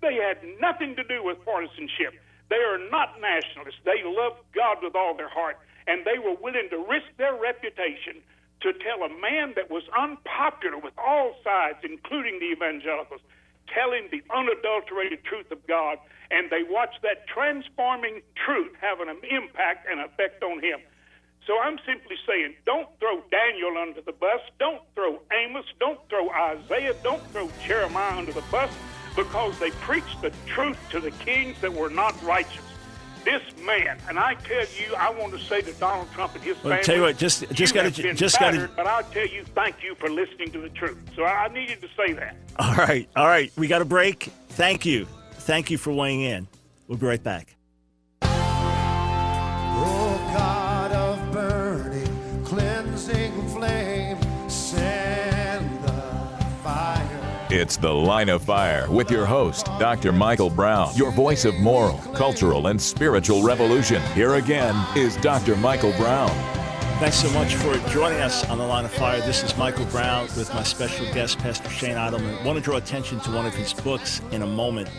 [0.00, 2.14] They had nothing to do with partisanship.
[2.50, 3.82] They are not nationalists.
[3.84, 8.22] They love God with all their heart, and they were willing to risk their reputation
[8.60, 13.20] to tell a man that was unpopular with all sides, including the evangelicals,
[13.72, 15.98] telling the unadulterated truth of God,
[16.30, 20.80] and they watched that transforming truth have an impact and effect on him.
[21.46, 24.40] So I'm simply saying, don't throw Daniel under the bus.
[24.58, 25.64] Don't throw Amos.
[25.80, 26.92] Don't throw Isaiah.
[27.02, 28.70] Don't throw Jeremiah under the bus.
[29.18, 32.67] because they preached the truth to the kings that were not righteous.
[33.24, 36.54] This man, and I tell you, I want to say to Donald Trump and his
[36.62, 39.44] Well, family, tell you what, just- just have been just gotta- But I'll tell you,
[39.54, 40.98] thank you for listening to the truth.
[41.14, 42.36] So I I needed to say that.
[42.58, 43.50] All right, all right.
[43.56, 44.30] We got a break.
[44.50, 45.06] Thank you.
[45.34, 46.46] Thank you for weighing in.
[46.86, 47.54] We'll be right back.
[57.50, 60.12] It's The Line of Fire with your host, Dr.
[60.12, 64.02] Michael Brown, your voice of moral, cultural, and spiritual revolution.
[64.12, 65.56] Here again is Dr.
[65.56, 66.28] Michael Brown.
[66.98, 69.22] Thanks so much for joining us on the Line of Fire.
[69.22, 72.38] This is Michael Brown with my special guest, Pastor Shane Idleman.
[72.38, 74.90] I want to draw attention to one of his books in a moment,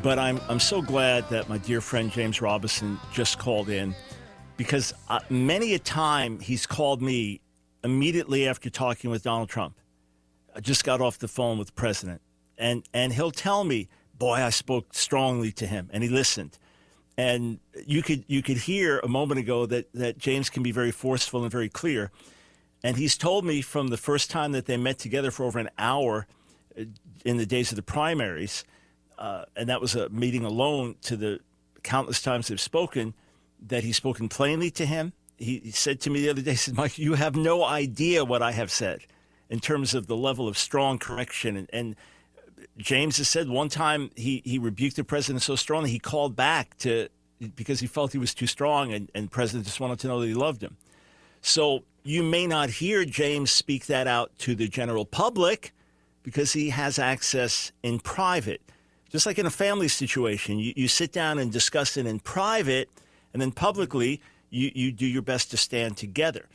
[0.00, 3.96] but I'm I'm so glad that my dear friend James Robison just called in
[4.56, 7.40] because uh, many a time he's called me
[7.82, 9.74] immediately after talking with Donald Trump.
[10.54, 12.20] I just got off the phone with the president,
[12.58, 16.58] and and he'll tell me, "Boy, I spoke strongly to him, and he listened."
[17.16, 20.90] And you could you could hear a moment ago that that James can be very
[20.90, 22.10] forceful and very clear.
[22.82, 25.68] And he's told me from the first time that they met together for over an
[25.78, 26.26] hour
[26.78, 26.84] uh,
[27.24, 28.64] in the days of the primaries,
[29.18, 31.40] uh, and that was a meeting alone to the
[31.82, 33.12] countless times they've spoken,
[33.60, 35.12] that he's spoken plainly to him.
[35.36, 38.24] He, he said to me the other day, he said, Mike, you have no idea
[38.24, 39.00] what I have said
[39.50, 41.56] in terms of the level of strong correction.
[41.56, 41.96] And, and
[42.78, 46.78] James has said one time he, he rebuked the president so strongly he called back
[46.78, 47.08] to
[47.56, 50.26] because he felt he was too strong and, and president just wanted to know that
[50.26, 50.76] he loved him.
[51.42, 55.72] So you may not hear James speak that out to the general public
[56.22, 58.60] because he has access in private.
[59.08, 62.88] Just like in a family situation, you, you sit down and discuss it in private,
[63.32, 66.46] and then publicly, you, you do your best to stand together.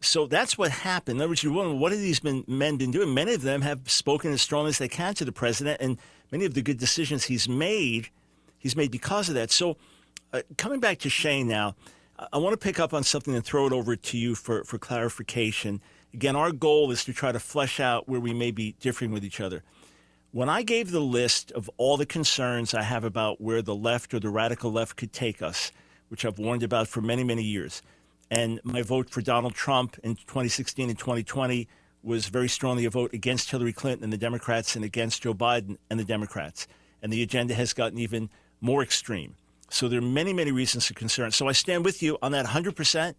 [0.00, 1.16] So that's what happened.
[1.16, 3.12] In other words, you're wondering, what have these men, men been doing?
[3.12, 5.98] Many of them have spoken as strongly as they can to the president, and
[6.30, 8.10] many of the good decisions he's made,
[8.58, 9.50] he's made because of that.
[9.50, 9.76] So,
[10.32, 11.74] uh, coming back to Shane now,
[12.18, 14.62] I- I want to pick up on something and throw it over to you for,
[14.64, 15.80] for clarification.
[16.14, 19.24] Again, our goal is to try to flesh out where we may be differing with
[19.24, 19.62] each other.
[20.30, 24.14] When I gave the list of all the concerns I have about where the left
[24.14, 25.72] or the radical left could take us,
[26.08, 27.82] which I've warned about for many, many years,
[28.30, 31.68] and my vote for Donald Trump in 2016 and 2020
[32.02, 35.78] was very strongly a vote against Hillary Clinton and the Democrats and against Joe Biden
[35.90, 36.68] and the Democrats.
[37.02, 39.34] And the agenda has gotten even more extreme.
[39.70, 41.30] So there are many, many reasons for concern.
[41.32, 43.14] So I stand with you on that 100%.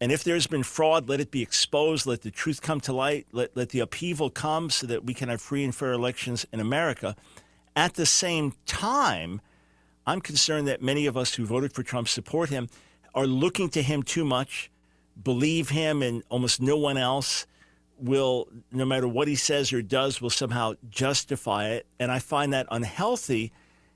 [0.00, 2.06] And if there's been fraud, let it be exposed.
[2.06, 3.26] Let the truth come to light.
[3.32, 6.60] Let, let the upheaval come so that we can have free and fair elections in
[6.60, 7.16] America.
[7.76, 9.40] At the same time,
[10.06, 12.68] I'm concerned that many of us who voted for Trump support him
[13.14, 14.70] are looking to him too much,
[15.22, 17.46] believe him, and almost no one else
[17.98, 21.86] will, no matter what he says or does, will somehow justify it.
[21.98, 23.52] And I find that unhealthy.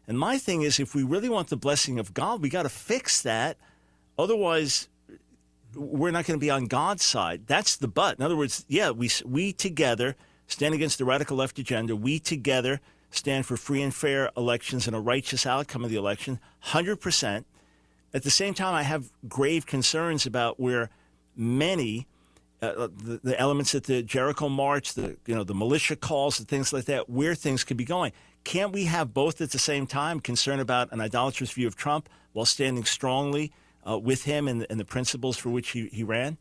[0.07, 2.68] And my thing is, if we really want the blessing of God, we got to
[2.68, 3.57] fix that.
[4.18, 4.88] Otherwise,
[5.74, 7.46] we're not going to be on God's side.
[7.46, 8.18] That's the but.
[8.18, 11.96] In other words, yeah, we we together stand against the radical left agenda.
[11.96, 16.38] We together stand for free and fair elections and a righteous outcome of the election,
[16.61, 17.46] hundred percent.
[18.14, 20.88] At the same time, I have grave concerns about where
[21.37, 22.07] many
[22.62, 26.48] uh, the, the elements at the Jericho March, the you know the militia calls, and
[26.48, 28.12] things like that, where things could be going.
[28.44, 30.20] Can't we have both at the same time?
[30.20, 33.53] Concern about an idolatrous view of Trump while standing strongly
[33.88, 36.38] uh, with him and, and the principles for which he, he ran?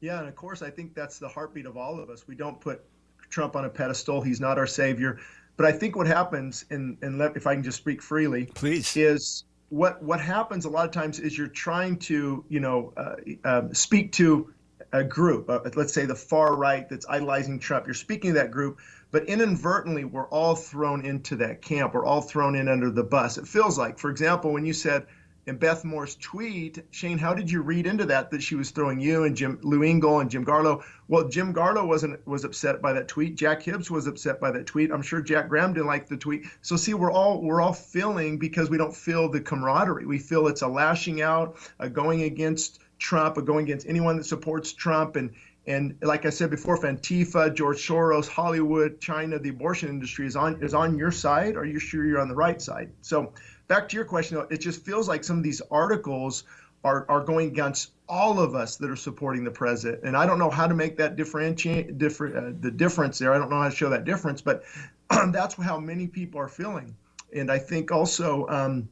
[0.00, 2.28] Yeah, and of course, I think that's the heartbeat of all of us.
[2.28, 2.84] We don't put
[3.30, 4.20] Trump on a pedestal.
[4.20, 5.18] He's not our savior.
[5.56, 8.96] But I think what happens, and, and let, if I can just speak freely, Please.
[8.96, 13.16] is what what happens a lot of times is you're trying to, you know, uh,
[13.44, 14.52] um, speak to
[14.92, 17.86] a group, uh, let's say the far right that's idolizing Trump.
[17.86, 18.78] You're speaking to that group,
[19.10, 21.94] but inadvertently, we're all thrown into that camp.
[21.94, 23.36] We're all thrown in under the bus.
[23.36, 25.06] It feels like, for example, when you said
[25.48, 29.00] in Beth Moore's tweet, Shane, how did you read into that that she was throwing
[29.00, 30.82] you and Jim Lou and Jim Garlow?
[31.08, 33.34] Well, Jim Garlow wasn't was upset by that tweet.
[33.34, 34.92] Jack Hibbs was upset by that tweet.
[34.92, 36.44] I'm sure Jack Graham didn't like the tweet.
[36.60, 40.04] So see, we're all we're all feeling because we don't feel the camaraderie.
[40.04, 44.24] We feel it's a lashing out, a going against Trump, a going against anyone that
[44.26, 45.30] supports Trump, and
[45.66, 50.36] and like I said before, if Antifa, George Soros, Hollywood, China, the abortion industry is
[50.36, 51.56] on is on your side.
[51.56, 52.90] Are you sure you're on the right side?
[53.00, 53.32] So
[53.68, 56.44] back to your question, though, it just feels like some of these articles
[56.84, 60.02] are, are going against all of us that are supporting the president.
[60.04, 63.34] And I don't know how to make that differentiate different uh, the difference there.
[63.34, 64.64] I don't know how to show that difference, but
[65.30, 66.96] that's how many people are feeling.
[67.34, 68.88] And I think also um,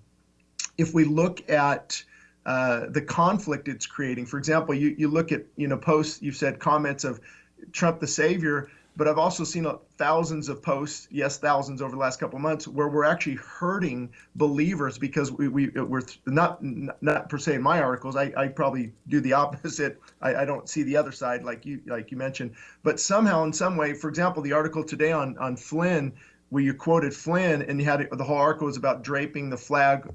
[0.76, 2.02] if we look at
[2.44, 6.36] uh, the conflict it's creating, for example, you, you look at you know posts you've
[6.36, 7.20] said comments of
[7.72, 8.70] Trump the savior.
[8.96, 9.66] But I've also seen
[9.98, 14.96] thousands of posts, yes, thousands over the last couple months, where we're actually hurting believers
[14.96, 16.58] because we, we we're not
[17.02, 18.16] not per se in my articles.
[18.16, 20.00] I, I probably do the opposite.
[20.22, 23.52] I, I don't see the other side like you like you mentioned, but somehow in
[23.52, 26.12] some way, for example, the article today on on Flynn,
[26.48, 30.08] where you quoted Flynn and you had the whole article was about draping the flag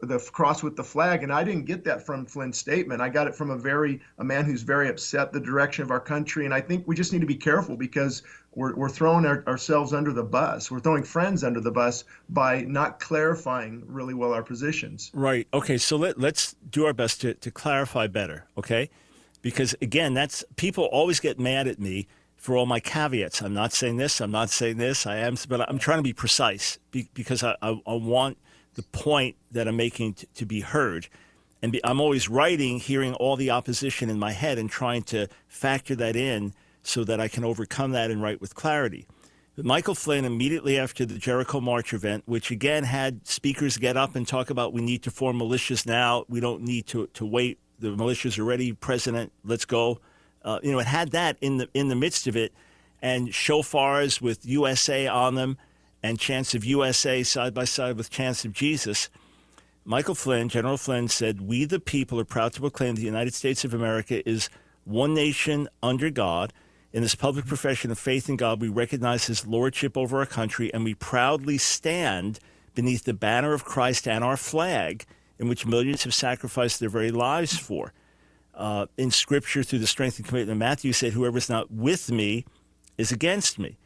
[0.00, 3.00] the cross with the flag and i didn't get that from flynn's statement.
[3.00, 6.00] I got it from a very a man who's very upset the direction of our
[6.00, 8.22] country and i think we just need to be careful because
[8.54, 10.70] we're, we're throwing our, ourselves under the bus.
[10.70, 15.10] We're throwing friends under the bus by not clarifying really well our positions.
[15.14, 15.46] Right.
[15.52, 18.90] Okay so let, let's do our best to, to clarify better okay?
[19.42, 22.06] Because again that's people always get mad at me
[22.36, 23.40] for all my caveats.
[23.40, 26.12] I'm not saying this i'm not saying this i am but i'm trying to be
[26.12, 28.38] precise because I, I, I want
[28.76, 31.08] the point that I'm making t- to be heard.
[31.62, 35.28] And be, I'm always writing, hearing all the opposition in my head and trying to
[35.48, 39.06] factor that in so that I can overcome that and write with clarity.
[39.56, 44.14] But Michael Flynn, immediately after the Jericho March event, which again had speakers get up
[44.14, 47.58] and talk about we need to form militias now, we don't need to, to wait,
[47.78, 49.98] the militias are ready, President, let's go.
[50.44, 52.52] Uh, you know, it had that in the in the midst of it,
[53.02, 55.56] and shofars with USA on them
[56.06, 59.10] and Chance of USA side by side with Chance of Jesus,
[59.84, 63.64] Michael Flynn, General Flynn, said, We the people are proud to proclaim the United States
[63.64, 64.48] of America is
[64.84, 66.52] one nation under God.
[66.92, 70.72] In this public profession of faith in God, we recognize his lordship over our country
[70.72, 72.38] and we proudly stand
[72.74, 75.04] beneath the banner of Christ and our flag,
[75.38, 77.92] in which millions have sacrificed their very lives for.
[78.54, 82.10] Uh, in Scripture, through the strength and commitment of Matthew, said, Whoever is not with
[82.10, 82.44] me
[82.96, 83.76] is against me.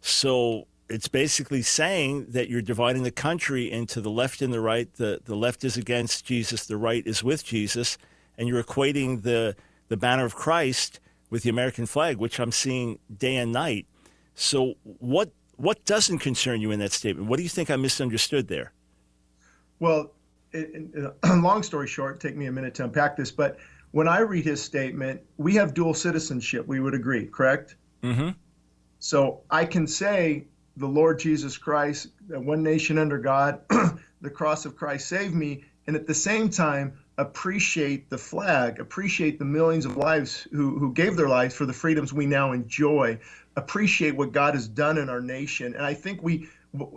[0.00, 4.92] So it's basically saying that you're dividing the country into the left and the right.
[4.94, 7.96] The, the left is against Jesus, the right is with Jesus,
[8.36, 9.56] and you're equating the,
[9.88, 13.86] the banner of Christ with the American flag, which I'm seeing day and night.
[14.34, 17.28] So, what, what doesn't concern you in that statement?
[17.28, 18.72] What do you think I misunderstood there?
[19.78, 20.12] Well,
[21.24, 23.58] long story short, take me a minute to unpack this, but
[23.92, 27.76] when I read his statement, we have dual citizenship, we would agree, correct?
[28.02, 28.30] Mm-hmm.
[28.98, 33.60] So I can say the Lord Jesus Christ, one nation under God,
[34.20, 39.38] the cross of Christ saved me, and at the same time appreciate the flag, appreciate
[39.38, 43.18] the millions of lives who, who gave their lives for the freedoms we now enjoy,
[43.56, 45.74] appreciate what God has done in our nation.
[45.74, 46.48] And I think we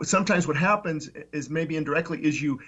[0.03, 2.59] sometimes what happens is maybe indirectly is you,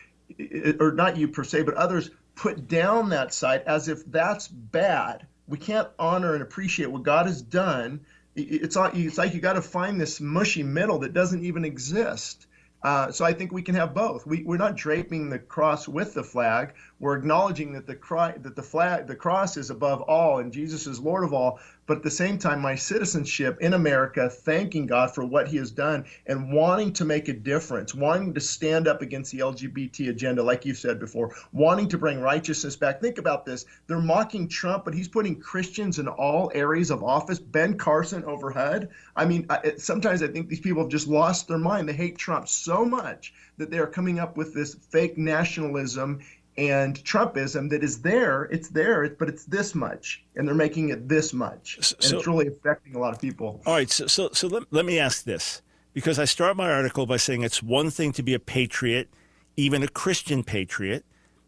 [0.80, 5.26] or not you per se, but others put down that side as if that's bad.
[5.48, 8.02] We can't honor and appreciate what God has done
[8.36, 12.48] it's like, it's like you got to find this mushy middle that doesn't even exist.
[12.82, 14.26] Uh, so I think we can have both.
[14.26, 16.74] We, we're not draping the cross with the flag.
[16.98, 20.88] We're acknowledging that the cry, that the flag, the cross is above all, and Jesus
[20.88, 25.16] is Lord of all but at the same time, my citizenship in America, thanking God
[25.16, 29.02] for what He has done and wanting to make a difference, wanting to stand up
[29.02, 33.02] against the LGBT agenda, like you said before, wanting to bring righteousness back.
[33.02, 33.66] Think about this.
[33.88, 37.40] They're mocking Trump, but he's putting Christians in all areas of office.
[37.40, 38.90] Ben Carson over HUD.
[39.16, 41.90] I mean, I, sometimes I think these people have just lost their mind.
[41.90, 46.20] They hate Trump so much that they are coming up with this fake nationalism
[46.60, 48.44] and Trumpism that is there.
[48.46, 52.48] It's there, but it's this much, and they're making it this much, and it's really
[52.48, 53.62] affecting a lot of people.
[53.66, 55.62] All right, so so, so let, let me ask this
[55.94, 59.10] because I start my article by saying it's one thing to be a patriot,
[59.56, 61.06] even a Christian patriot.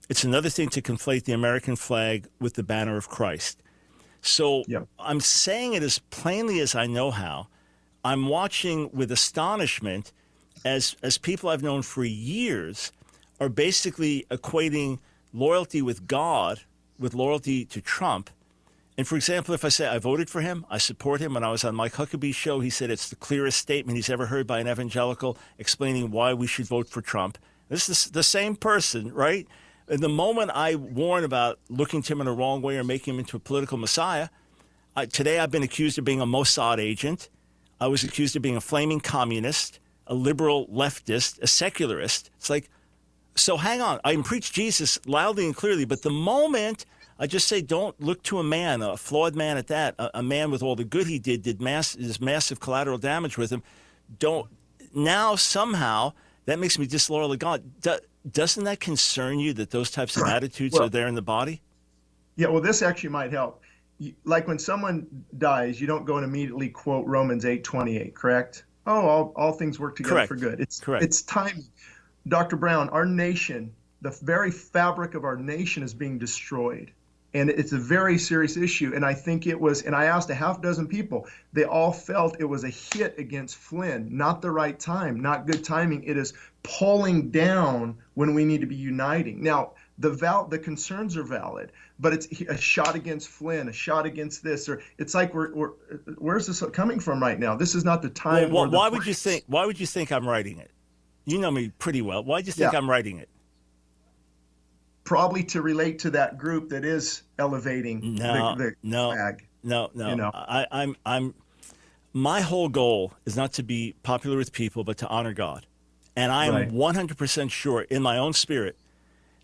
[0.10, 3.62] It's another thing to conflate the American flag with the banner of Christ.
[4.22, 4.88] So yep.
[4.98, 7.48] I'm saying it as plainly as I know how.
[8.04, 10.14] I'm watching with astonishment
[10.64, 12.92] as as people I've known for years
[13.42, 15.00] are basically equating
[15.34, 16.62] loyalty with God
[17.00, 18.30] with loyalty to Trump.
[18.98, 21.34] And for example, if I say I voted for him, I support him.
[21.34, 24.28] When I was on Mike Huckabee's show, he said it's the clearest statement he's ever
[24.28, 27.40] heard by an evangelical explaining why we should vote for Trump.
[27.68, 29.48] This is the same person, right?
[29.88, 33.16] And the moment I warn about looking to him in the wrong way or making
[33.16, 34.30] him into a political messiah,
[34.96, 37.30] I, today I've been accused of being a Mossad agent.
[37.80, 42.30] I was accused of being a flaming communist, a liberal leftist, a secularist.
[42.38, 42.70] It's like,
[43.36, 44.00] so hang on.
[44.04, 46.86] I can preach Jesus loudly and clearly, but the moment
[47.22, 50.24] I just say, don't look to a man, a flawed man at that, a, a
[50.24, 53.62] man with all the good he did, did mass, is massive collateral damage with him.
[54.18, 54.50] Don't
[54.96, 56.14] now somehow
[56.46, 57.62] that makes me disloyal to God.
[57.82, 58.00] Do,
[58.32, 61.62] doesn't that concern you that those types of attitudes well, are there in the body?
[62.38, 63.62] Yeah, well, this actually might help.
[64.24, 65.06] Like when someone
[65.38, 68.64] dies, you don't go and immediately quote Romans eight twenty eight, correct?
[68.88, 70.28] Oh, all, all things work together correct.
[70.28, 70.60] for good.
[70.60, 71.04] It's correct.
[71.04, 71.64] It's time
[72.28, 72.56] Dr.
[72.56, 76.92] Brown, our nation, the very fabric of our nation is being destroyed.
[77.34, 78.92] and it's a very serious issue.
[78.94, 82.36] And I think it was, and I asked a half dozen people, they all felt
[82.42, 86.04] it was a hit against Flynn, not the right time, not good timing.
[86.04, 89.42] It is pulling down when we need to be uniting.
[89.42, 94.06] Now, the val- the concerns are valid, but it's a shot against Flynn, a shot
[94.06, 95.70] against this, or it's like we're, we're
[96.18, 97.56] where's this coming from right now?
[97.56, 98.52] This is not the time.
[98.52, 99.46] Well, the why would you think?
[99.48, 100.72] Why would you think I'm writing it?
[101.26, 102.24] You know me pretty well.
[102.24, 102.78] Why do you think yeah.
[102.78, 103.30] I'm writing it?
[105.12, 109.46] probably to relate to that group that is elevating no, the, the no, flag.
[109.62, 110.32] No, no, you know?
[110.34, 111.34] I, I'm, I'm.
[112.14, 115.66] My whole goal is not to be popular with people, but to honor God,
[116.16, 116.70] and I am right.
[116.70, 118.78] 100% sure in my own spirit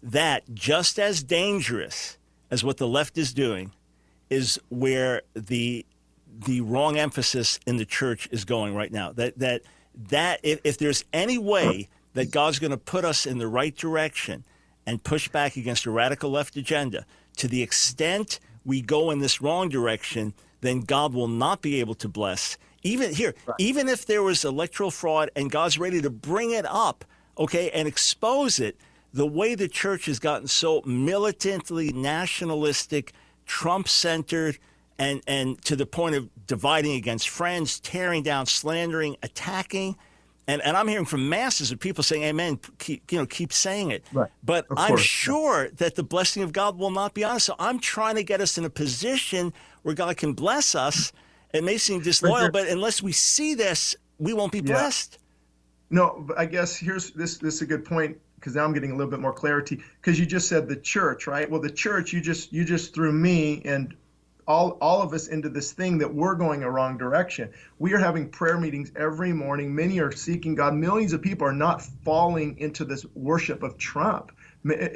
[0.02, 2.18] that just as dangerous
[2.50, 3.74] as what the left is doing
[4.30, 5.86] is where the
[6.46, 9.12] the wrong emphasis in the church is going right now.
[9.12, 9.64] That that
[10.10, 13.76] that if, if there's any way that God's going to put us in the right
[13.76, 14.44] direction
[14.86, 17.06] and push back against a radical left agenda.
[17.38, 21.96] To the extent we go in this wrong direction, then God will not be able
[21.96, 22.58] to bless.
[22.84, 23.56] Even here, right.
[23.60, 27.06] even if there was electoral fraud and God's ready to bring it up,
[27.38, 28.78] okay, and expose it,
[29.14, 33.14] the way the church has gotten so militantly nationalistic,
[33.46, 34.58] Trump centered,
[35.00, 39.96] and, and to the point of dividing against friends, tearing down, slandering, attacking.
[40.48, 42.60] And and I'm hearing from masses of people saying amen.
[42.80, 44.06] Keep, you know keep saying it.
[44.14, 44.32] Right.
[44.44, 45.02] but of I'm course.
[45.02, 47.44] sure that the blessing of God will not be on us.
[47.44, 51.12] So I'm trying to get us in a position where God can bless us.
[51.54, 55.20] It may seem disloyal but unless we see this we won't be blessed.
[55.92, 55.96] Yeah.
[55.98, 58.96] no I guess here's this this is a good point because now I'm getting a
[58.96, 59.82] little bit more clarity.
[60.00, 61.50] Because you just said the church right?
[61.50, 63.94] Well the church you just you just threw me and
[64.48, 67.50] all, all of us into this thing that we're going a wrong direction.
[67.80, 69.76] We are having prayer meetings every morning.
[69.76, 70.74] Many are seeking God.
[70.74, 74.32] Millions of people are not falling into this worship of Trump.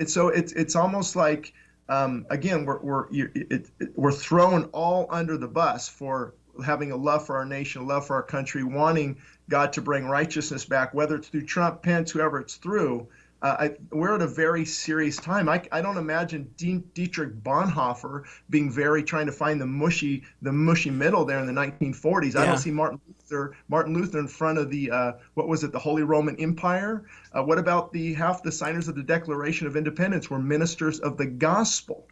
[0.08, 1.54] So it's it's almost like
[1.88, 6.34] um, again we're we're it, it, we're thrown all under the bus for
[6.66, 9.18] having a love for our nation, a love for our country, wanting
[9.50, 13.08] God to bring righteousness back, whether it's through Trump, Pence, whoever it's through
[13.42, 15.50] uh, I, we're at a very serious time.
[15.50, 20.92] I, I don't imagine Dietrich Bonhoeffer being very trying to find the mushy the mushy
[20.92, 22.36] middle there in the 1940s.
[22.36, 22.42] Yeah.
[22.42, 25.72] I don't see Martin Luther Martin Luther in front of the uh, what was it
[25.72, 27.06] the Holy Roman Empire.
[27.34, 31.18] Uh, what about the half the signers of the Declaration of Independence were ministers of
[31.18, 32.08] the gospel?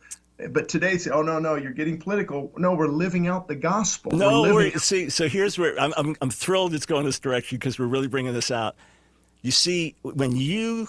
[0.52, 2.50] but today say, oh no, no, you're getting political.
[2.58, 4.14] No, we're living out the gospel.
[4.14, 7.58] No, we're we're, see, so here's where I'm, I'm, I'm thrilled it's going this direction
[7.58, 8.78] because we're really bringing this out.
[9.42, 10.88] You see, when you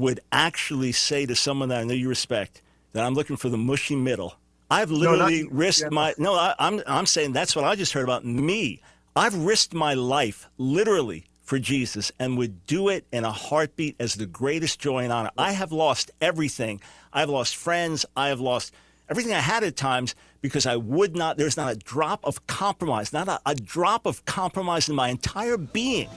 [0.00, 3.58] would actually say to someone that I know you respect that I'm looking for the
[3.58, 4.34] mushy middle.
[4.70, 5.88] I've literally no, risked yeah.
[5.90, 6.34] my no.
[6.34, 8.80] I, I'm I'm saying that's what I just heard about me.
[9.14, 14.14] I've risked my life literally for Jesus and would do it in a heartbeat as
[14.14, 15.30] the greatest joy and honor.
[15.36, 16.80] I have lost everything.
[17.12, 18.06] I've lost friends.
[18.16, 18.72] I have lost
[19.08, 21.36] everything I had at times because I would not.
[21.36, 25.56] There's not a drop of compromise, not a, a drop of compromise in my entire
[25.56, 26.08] being.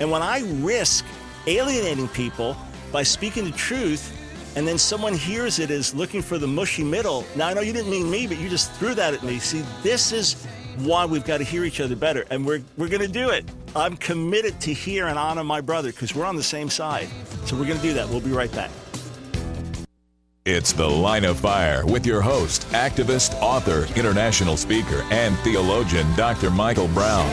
[0.00, 1.04] And when I risk
[1.46, 2.56] alienating people
[2.92, 4.14] by speaking the truth
[4.56, 7.24] and then someone hears it as looking for the mushy middle.
[7.36, 9.38] Now, I know you didn't mean me, but you just threw that at me.
[9.38, 10.46] See, this is
[10.78, 13.44] why we've got to hear each other better, and we're, we're going to do it.
[13.76, 17.08] I'm committed to hear and honor my brother because we're on the same side.
[17.44, 18.08] So we're going to do that.
[18.08, 18.70] We'll be right back.
[20.44, 26.50] It's The Line of Fire with your host, activist, author, international speaker, and theologian, Dr.
[26.50, 27.28] Michael Brown.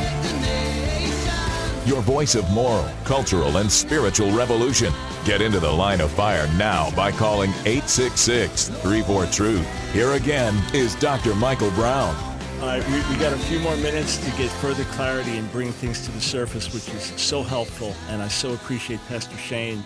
[1.85, 4.91] Your voice of moral, cultural, and spiritual revolution.
[5.23, 9.93] Get into the line of fire now by calling 866 34 Truth.
[9.93, 11.35] Here again is Dr.
[11.35, 12.15] Michael Brown.
[12.59, 15.71] All right, we, we got a few more minutes to get further clarity and bring
[15.71, 17.93] things to the surface, which is so helpful.
[18.09, 19.83] And I so appreciate Pastor Shane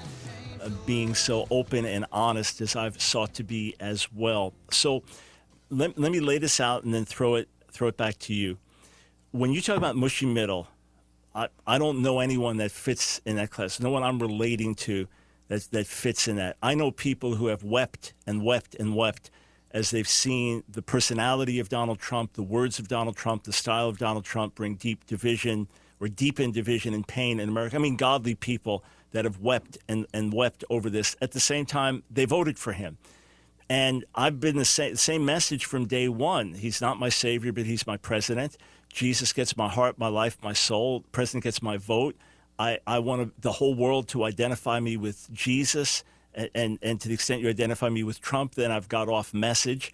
[0.61, 4.53] uh, being so open and honest as I've sought to be as well.
[4.71, 5.03] So
[5.69, 8.57] let, let me lay this out and then throw it throw it back to you.
[9.31, 10.69] When you talk about mushy middle,
[11.33, 13.79] I, I don't know anyone that fits in that class.
[13.79, 15.07] No one I'm relating to
[15.47, 16.57] that, that fits in that.
[16.61, 19.29] I know people who have wept and wept and wept
[19.71, 23.87] as they've seen the personality of Donald Trump, the words of Donald Trump, the style
[23.87, 25.67] of Donald Trump bring deep division
[25.99, 27.75] or deepen division and pain in America.
[27.75, 31.15] I mean, godly people that have wept and, and wept over this.
[31.21, 32.97] At the same time, they voted for him.
[33.69, 36.55] And I've been the same, same message from day one.
[36.55, 38.57] He's not my savior, but he's my president.
[38.89, 41.03] Jesus gets my heart, my life, my soul.
[41.11, 42.15] President gets my vote.
[42.57, 46.03] I, I want the whole world to identify me with Jesus.
[46.33, 49.33] And, and, and, to the extent you identify me with Trump, then I've got off
[49.33, 49.93] message.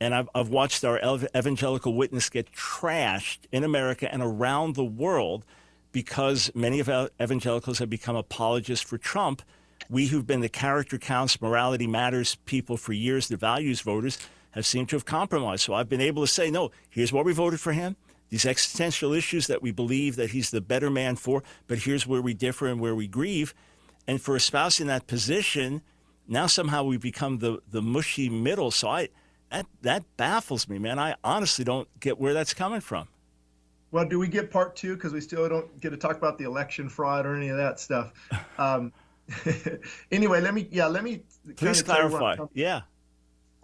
[0.00, 0.98] And I've, I've watched our
[1.36, 5.44] evangelical witness get trashed in America and around the world
[5.92, 9.42] because many of our evangelicals have become apologists for Trump.
[9.90, 14.18] We who've been the character counts, morality matters people for years, the values voters,
[14.52, 15.62] have seemed to have compromised.
[15.62, 17.96] So I've been able to say, no, here's why we voted for him.
[18.30, 22.20] These existential issues that we believe that he's the better man for, but here's where
[22.20, 23.54] we differ and where we grieve.
[24.06, 25.82] And for espousing that position,
[26.26, 28.70] now somehow we become the, the mushy middle.
[28.70, 29.08] So I
[29.50, 30.98] that that baffles me, man.
[30.98, 33.08] I honestly don't get where that's coming from.
[33.90, 34.94] Well, do we get part two?
[34.94, 37.80] Because we still don't get to talk about the election fraud or any of that
[37.80, 38.12] stuff.
[38.58, 38.92] Um,
[40.10, 41.22] anyway, let me yeah, let me
[41.54, 42.36] please clarify.
[42.54, 42.80] Yeah.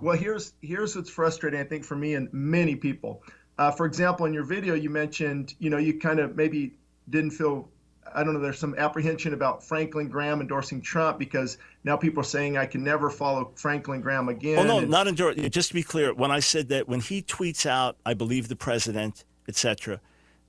[0.00, 3.24] Well, here's here's what's frustrating, I think, for me and many people.
[3.58, 6.74] Uh, for example, in your video, you mentioned you know you kind of maybe
[7.08, 7.68] didn't feel
[8.14, 12.24] I don't know, there's some apprehension about Franklin Graham endorsing Trump because now people are
[12.24, 14.58] saying I can never follow Franklin Graham again.
[14.58, 15.36] Oh, no, and, not endorse.
[15.36, 18.56] Just to be clear, when I said that, when he tweets out, I believe the
[18.56, 20.00] president, etc.,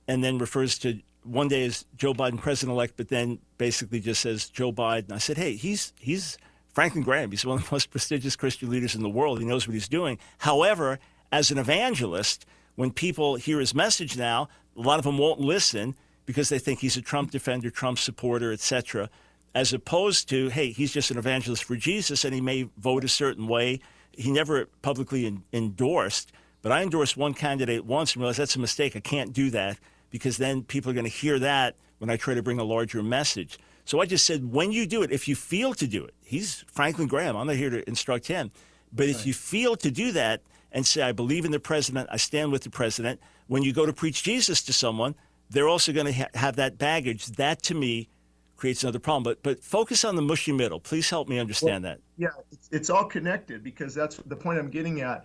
[0.06, 4.20] and then refers to one day as Joe Biden president elect, but then basically just
[4.20, 5.10] says Joe Biden.
[5.10, 6.38] I said, hey, he's he's
[6.72, 7.30] Franklin Graham.
[7.30, 9.40] He's one of the most prestigious Christian leaders in the world.
[9.40, 10.18] He knows what he's doing.
[10.38, 11.00] However,
[11.32, 12.46] as an evangelist,
[12.76, 15.96] when people hear his message now, a lot of them won't listen
[16.26, 19.10] because they think he's a Trump defender, Trump supporter, etc.,
[19.54, 23.08] as opposed to, hey, he's just an evangelist for Jesus and he may vote a
[23.08, 23.80] certain way.
[24.12, 28.60] He never publicly in, endorsed, but I endorsed one candidate once and realized that's a
[28.60, 28.94] mistake.
[28.96, 29.78] I can't do that
[30.10, 33.02] because then people are going to hear that when I try to bring a larger
[33.02, 33.58] message.
[33.86, 36.64] So I just said, when you do it, if you feel to do it, he's
[36.66, 37.36] Franklin Graham.
[37.36, 38.50] I'm not here to instruct him.
[38.92, 42.16] But if you feel to do that and say, I believe in the president, I
[42.16, 45.14] stand with the president, when you go to preach Jesus to someone,
[45.50, 47.26] they're also going to ha- have that baggage.
[47.26, 48.08] That to me
[48.56, 49.22] creates another problem.
[49.22, 50.80] But but focus on the mushy middle.
[50.80, 52.00] Please help me understand well, that.
[52.16, 55.24] Yeah, it's, it's, all connected because that's the point I'm getting at.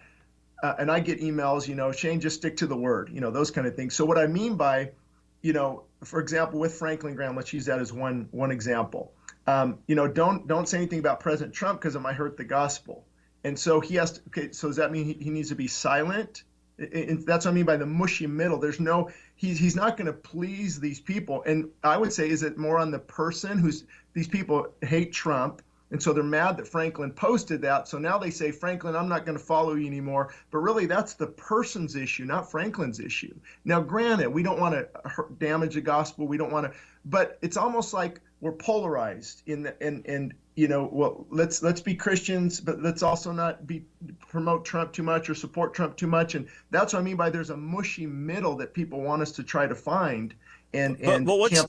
[0.61, 3.31] Uh, and I get emails, you know, Shane, just stick to the word, you know,
[3.31, 3.95] those kind of things.
[3.95, 4.91] So what I mean by,
[5.41, 9.13] you know, for example, with Franklin Graham, let's use that as one one example.
[9.47, 12.43] Um, you know, don't don't say anything about President Trump because it might hurt the
[12.43, 13.05] gospel.
[13.43, 14.21] And so he has to.
[14.27, 16.43] Okay, so does that mean he, he needs to be silent?
[16.77, 18.57] And that's what I mean by the mushy middle.
[18.57, 21.43] There's no he's he's not going to please these people.
[21.45, 25.61] And I would say, is it more on the person who's these people hate Trump,
[25.91, 27.87] and so they're mad that Franklin posted that.
[27.87, 30.33] So now they say, Franklin, I'm not going to follow you anymore.
[30.49, 33.33] But really, that's the person's issue, not Franklin's issue.
[33.65, 36.27] Now, granted, we don't want to damage the gospel.
[36.27, 40.67] We don't want to, but it's almost like we're polarized in the, and and you
[40.67, 43.83] know, well, let's let's be Christians, but let's also not be
[44.27, 46.35] promote Trump too much or support Trump too much.
[46.35, 49.43] And that's what I mean by there's a mushy middle that people want us to
[49.43, 50.33] try to find.
[50.73, 51.65] And and but, but what's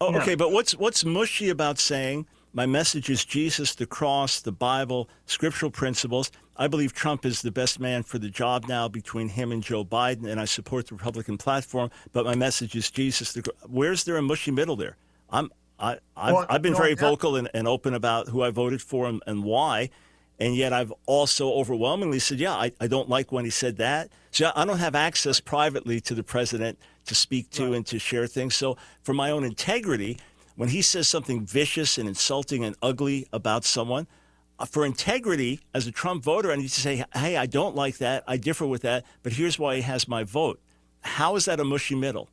[0.00, 4.50] oh, okay, but what's what's mushy about saying my message is Jesus, the cross, the
[4.50, 6.32] Bible, scriptural principles.
[6.56, 9.84] I believe Trump is the best man for the job now between him and Joe
[9.84, 11.90] Biden, and I support the Republican platform.
[12.12, 13.34] But my message is Jesus.
[13.34, 14.96] The, where's there a mushy middle there?
[15.28, 18.80] I'm I, I've, well, I've been very vocal and, and, open about who I voted
[18.80, 19.90] for and, and, why.
[20.38, 24.10] And yet I've also overwhelmingly said, yeah, I, I don't like when he said that.
[24.30, 27.74] So I don't have access privately to the president to speak to right.
[27.74, 28.54] and to share things.
[28.54, 30.18] So for my own integrity,
[30.56, 34.06] when he says something vicious and insulting and ugly about someone,
[34.58, 37.98] uh, for integrity as a Trump voter, I need to say, hey, I don't like
[37.98, 38.24] that.
[38.26, 40.60] I differ with that, but here's why he has my vote.
[41.00, 42.30] How is that a mushy middle?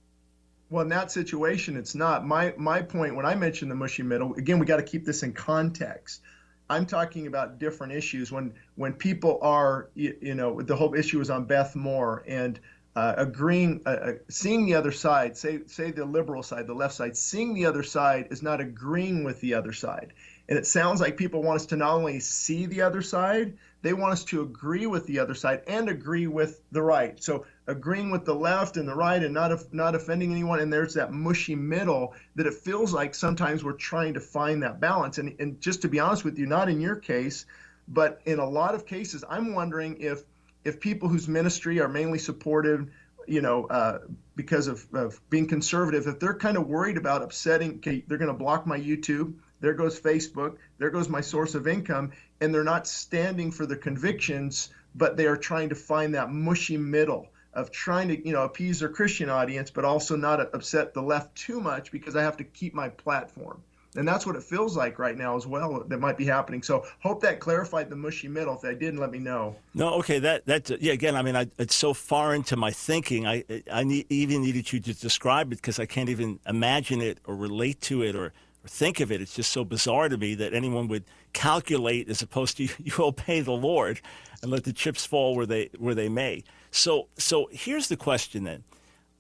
[0.73, 2.25] Well, in that situation, it's not.
[2.25, 5.21] My my point when I mentioned the mushy middle, again, we got to keep this
[5.21, 6.21] in context.
[6.67, 11.21] I'm talking about different issues when when people are, you, you know, the whole issue
[11.21, 12.59] is on Beth Moore and
[12.95, 16.95] uh, agreeing, uh, uh, seeing the other side, say say the liberal side, the left
[16.95, 20.11] side, seeing the other side is not agreeing with the other side.
[20.49, 23.93] And it sounds like people want us to not only see the other side, they
[23.93, 27.21] want us to agree with the other side and agree with the right.
[27.21, 30.95] So agreeing with the left and the right and not not offending anyone and there's
[30.95, 35.35] that mushy middle that it feels like sometimes we're trying to find that balance and
[35.39, 37.45] and just to be honest with you not in your case
[37.87, 40.23] but in a lot of cases I'm wondering if
[40.65, 42.89] if people whose ministry are mainly supportive
[43.27, 43.99] you know uh,
[44.35, 48.31] because of, of being conservative if they're kind of worried about upsetting okay they're going
[48.31, 52.63] to block my YouTube there goes Facebook there goes my source of income and they're
[52.75, 57.71] not standing for the convictions but they are trying to find that mushy middle of
[57.71, 61.61] trying to you know appease their Christian audience, but also not upset the left too
[61.61, 63.61] much because I have to keep my platform.
[63.95, 65.83] And that's what it feels like right now as well.
[65.87, 66.63] That might be happening.
[66.63, 68.55] So hope that clarified the mushy middle.
[68.55, 69.55] If I didn't, let me know.
[69.75, 70.17] No, okay.
[70.17, 70.93] That that yeah.
[70.93, 73.27] Again, I mean, I, it's so far into my thinking.
[73.27, 77.19] I I need, even needed you to describe it because I can't even imagine it
[77.25, 78.33] or relate to it or,
[78.65, 79.21] think of it.
[79.21, 82.93] It's just so bizarre to me that anyone would calculate as opposed to you, you
[82.99, 84.01] obey the Lord
[84.41, 86.43] and let the chips fall where they where they may.
[86.71, 88.63] So, so here's the question then.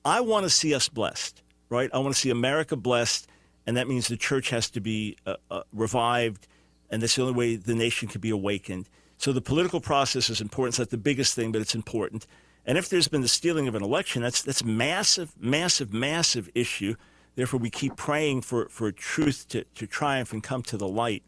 [0.05, 1.89] I want to see us blessed, right?
[1.93, 3.27] I want to see America blessed,
[3.65, 6.47] and that means the church has to be uh, uh, revived
[6.93, 8.87] and that's the only way the nation can be awakened.
[9.17, 10.73] So the political process is important.
[10.73, 12.27] It's not the biggest thing, but it's important.
[12.67, 16.93] And if there's been the stealing of an election, that's that's massive, massive, massive issue.
[17.35, 21.23] Therefore, we keep praying for, for truth to, to triumph and come to the light.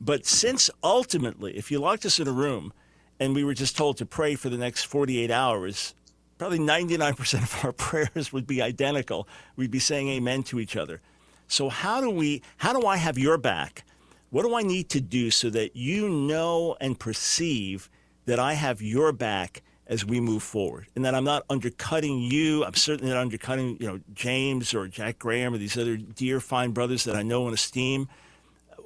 [0.00, 2.72] But since ultimately, if you locked us in a room
[3.18, 5.94] and we were just told to pray for the next 48 hours,
[6.38, 7.72] probably 99% of our
[8.12, 9.28] prayers would be identical.
[9.56, 11.00] We'd be saying amen to each other.
[11.48, 13.84] So how do we how do I have your back?
[14.30, 17.90] What do I need to do so that you know and perceive
[18.26, 22.64] that I have your back as we move forward and that I'm not undercutting you.
[22.64, 26.70] I'm certainly not undercutting, you know, James or Jack Graham or these other dear fine
[26.70, 28.08] brothers that I know and esteem.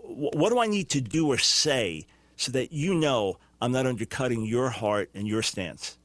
[0.02, 4.46] What do I need to do or say so that you know I'm not undercutting
[4.46, 5.98] your heart and your stance?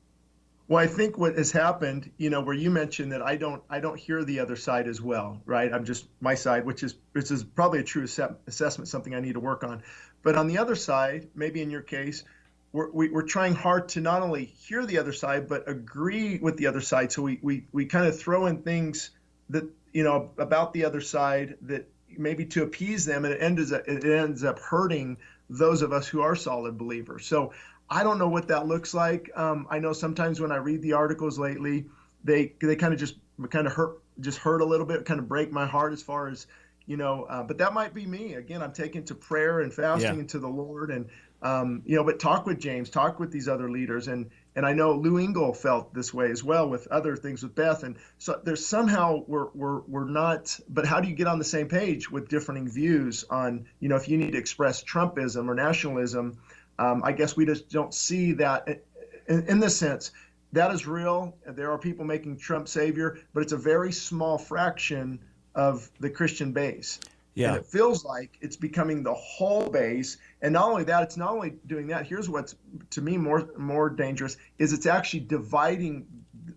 [0.68, 3.80] Well, I think what has happened, you know, where you mentioned that I don't, I
[3.80, 5.74] don't hear the other side as well, right?
[5.74, 9.34] I'm just my side, which is, which is probably a true assessment, something I need
[9.34, 9.82] to work on.
[10.22, 12.24] But on the other side, maybe in your case,
[12.72, 15.67] we're, we, are we are trying hard to not only hear the other side, but
[15.70, 17.11] agree with the other side.
[17.11, 19.11] So we, we, we kind of throw in things
[19.49, 19.63] that,
[19.93, 23.88] you know, about the other side that maybe to appease them, and it ends, up,
[23.88, 25.17] it ends up hurting
[25.49, 27.26] those of us who are solid believers.
[27.26, 27.53] So
[27.89, 29.32] I don't know what that looks like.
[29.36, 31.86] Um, I know sometimes when I read the articles lately,
[32.24, 33.15] they they kind of just
[33.49, 36.28] kind of hurt just hurt a little bit, kind of break my heart as far
[36.28, 36.45] as
[36.86, 37.24] you know.
[37.24, 38.36] Uh, but that might be me.
[38.36, 40.20] Again, I'm taking to prayer and fasting yeah.
[40.22, 41.07] into the Lord, and
[41.41, 42.03] um, you know.
[42.03, 45.53] But talk with James, talk with these other leaders, and and I know Lou Engle
[45.53, 49.47] felt this way as well with other things with Beth, and so there's somehow we're
[49.53, 50.59] we're we're not.
[50.69, 53.95] But how do you get on the same page with differing views on you know
[53.95, 56.37] if you need to express Trumpism or nationalism?
[56.77, 58.83] Um, I guess we just don't see that
[59.27, 60.11] in, in this sense.
[60.51, 61.37] That is real.
[61.45, 65.19] There are people making Trump savior, but it's a very small fraction
[65.53, 66.99] of the Christian base.
[67.36, 67.49] Yeah.
[67.49, 70.17] And it feels like it's becoming the whole base.
[70.41, 72.05] And not only that, it's not only doing that.
[72.05, 72.55] Here's what's
[72.91, 76.05] to me more more dangerous is it's actually dividing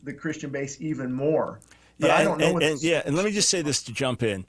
[0.02, 1.60] the Christian base even more.
[2.00, 2.56] But yeah, I don't know.
[2.56, 4.46] And, and, yeah, and let me just say this to jump in.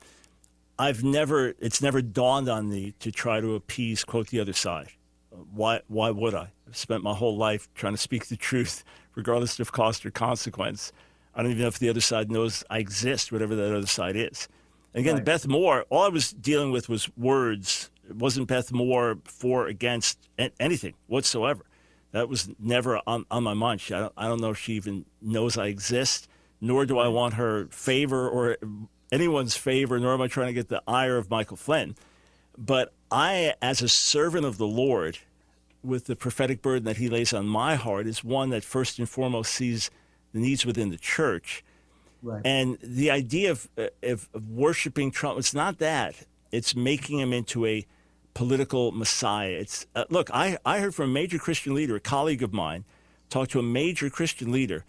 [0.80, 4.89] I've never, it's never dawned on me to try to appease, quote, the other side
[5.53, 6.51] why why would I?
[6.67, 8.84] I've spent my whole life trying to speak the truth,
[9.15, 10.91] regardless of cost or consequence.
[11.36, 14.15] I don't even know if the other side knows I exist, whatever that other side
[14.15, 14.47] is.
[14.94, 15.26] And again, right.
[15.26, 17.89] Beth Moore, all I was dealing with was words.
[18.08, 20.20] It wasn't Beth Moore for against
[20.60, 21.66] anything whatsoever.
[22.12, 23.82] That was never on, on my mind.
[23.88, 26.28] I don't, I don't know if she even knows I exist,
[26.62, 28.58] nor do I want her favor or
[29.12, 31.96] anyone's favor, nor am I trying to get the ire of Michael Flynn.
[32.56, 35.18] But I, as a servant of the Lord,
[35.84, 39.10] with the prophetic burden that he lays on my heart, is one that first and
[39.10, 39.89] foremost sees
[40.34, 41.64] the needs within the church.
[42.24, 42.41] Right.
[42.45, 46.15] And the idea of, of, of worshiping Trump, it's not that.
[46.51, 47.86] It's making him into a
[48.34, 49.49] political messiah.
[49.51, 52.86] It's uh, look, I, I heard from a major Christian leader, a colleague of mine,
[53.30, 54.86] talk to a major Christian leader,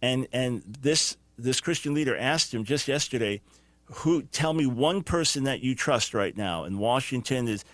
[0.00, 3.40] and and this this Christian leader asked him just yesterday,
[3.86, 7.64] who tell me one person that you trust right now in Washington is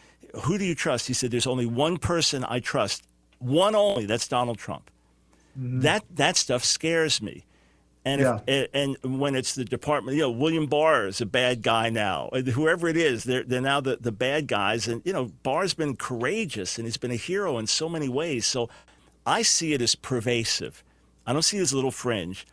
[0.44, 1.06] who do you trust?
[1.06, 3.04] He said there's only one person I trust.
[3.38, 4.90] One only, that's Donald Trump.
[5.58, 5.80] Mm-hmm.
[5.80, 7.44] That that stuff scares me.
[8.04, 8.40] And yeah.
[8.46, 12.30] if, and when it's the department, you know, William Barr is a bad guy now.
[12.32, 14.88] Whoever it is, they're they're now the, the bad guys.
[14.88, 18.44] And you know, Barr's been courageous and he's been a hero in so many ways.
[18.44, 18.68] So
[19.24, 20.82] I see it as pervasive.
[21.26, 22.44] I don't see it as a little fringe.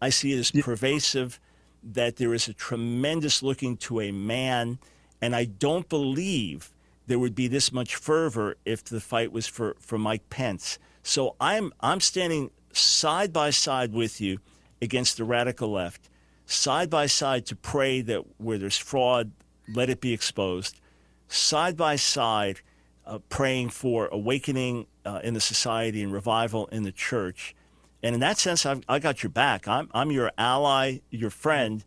[0.00, 0.62] I see it as yeah.
[0.62, 1.40] pervasive
[1.82, 4.78] that there is a tremendous looking to a man,
[5.22, 6.72] and I don't believe
[7.06, 10.78] there would be this much fervor if the fight was for, for Mike Pence.
[11.02, 14.40] So I'm I'm standing side by side with you
[14.80, 16.08] against the radical left,
[16.46, 19.32] side by side to pray that where there's fraud,
[19.72, 20.80] let it be exposed,
[21.28, 22.60] side by side
[23.06, 27.54] uh, praying for awakening uh, in the society and revival in the church.
[28.02, 29.66] And in that sense, I've, I got your back.
[29.66, 31.84] I'm, I'm your ally, your friend.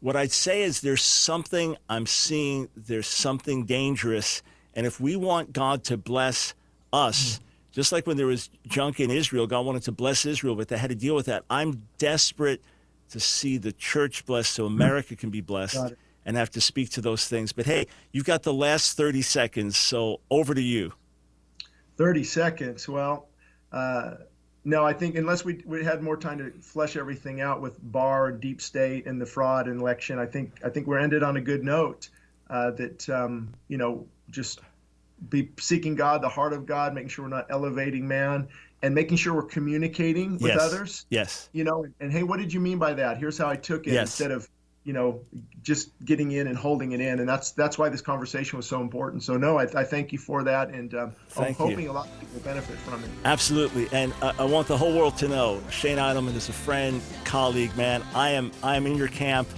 [0.00, 4.42] What I'd say is there's something I'm seeing, there's something dangerous.
[4.74, 6.54] And if we want God to bless
[6.92, 7.40] us,
[7.72, 10.76] just like when there was junk in Israel, God wanted to bless Israel, but they
[10.76, 11.44] had to deal with that.
[11.48, 12.62] I'm desperate
[13.10, 15.94] to see the church blessed so America can be blessed
[16.24, 17.52] and have to speak to those things.
[17.52, 20.92] But hey, you've got the last 30 seconds, so over to you.
[21.96, 22.88] 30 seconds.
[22.88, 23.28] Well,
[23.72, 24.14] uh,
[24.64, 28.28] no, I think unless we, we had more time to flesh everything out with Barr,
[28.28, 31.36] and deep state, and the fraud and election, I think I think we're ended on
[31.36, 32.10] a good note.
[32.48, 34.60] Uh, that um, you know, just
[35.28, 38.48] be seeking God, the heart of God, making sure we're not elevating man,
[38.82, 40.60] and making sure we're communicating with yes.
[40.60, 41.06] others.
[41.10, 41.48] Yes.
[41.52, 43.18] You know, and, and, hey, what did you mean by that?
[43.18, 43.92] Here's how I took it.
[43.92, 44.02] Yes.
[44.02, 44.48] Instead of
[44.84, 45.20] you know,
[45.62, 48.80] just getting in and holding it in, and that's that's why this conversation was so
[48.80, 49.22] important.
[49.22, 51.90] So no, I, I thank you for that, and um, I'm hoping you.
[51.90, 53.10] a lot of people benefit from it.
[53.24, 57.02] Absolutely, and I, I want the whole world to know Shane Idleman is a friend,
[57.24, 58.02] colleague, man.
[58.14, 59.48] I am I am in your camp.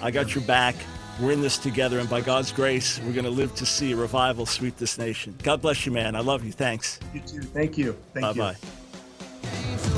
[0.00, 0.76] I got your back.
[1.20, 3.96] We're in this together, and by God's grace, we're going to live to see a
[3.96, 5.36] revival sweep this nation.
[5.42, 6.14] God bless you, man.
[6.14, 6.52] I love you.
[6.52, 7.00] Thanks.
[7.12, 7.42] You too.
[7.42, 7.96] Thank you.
[8.14, 8.52] Thank Bye-bye.
[8.52, 8.56] you.
[9.42, 9.97] Bye bye.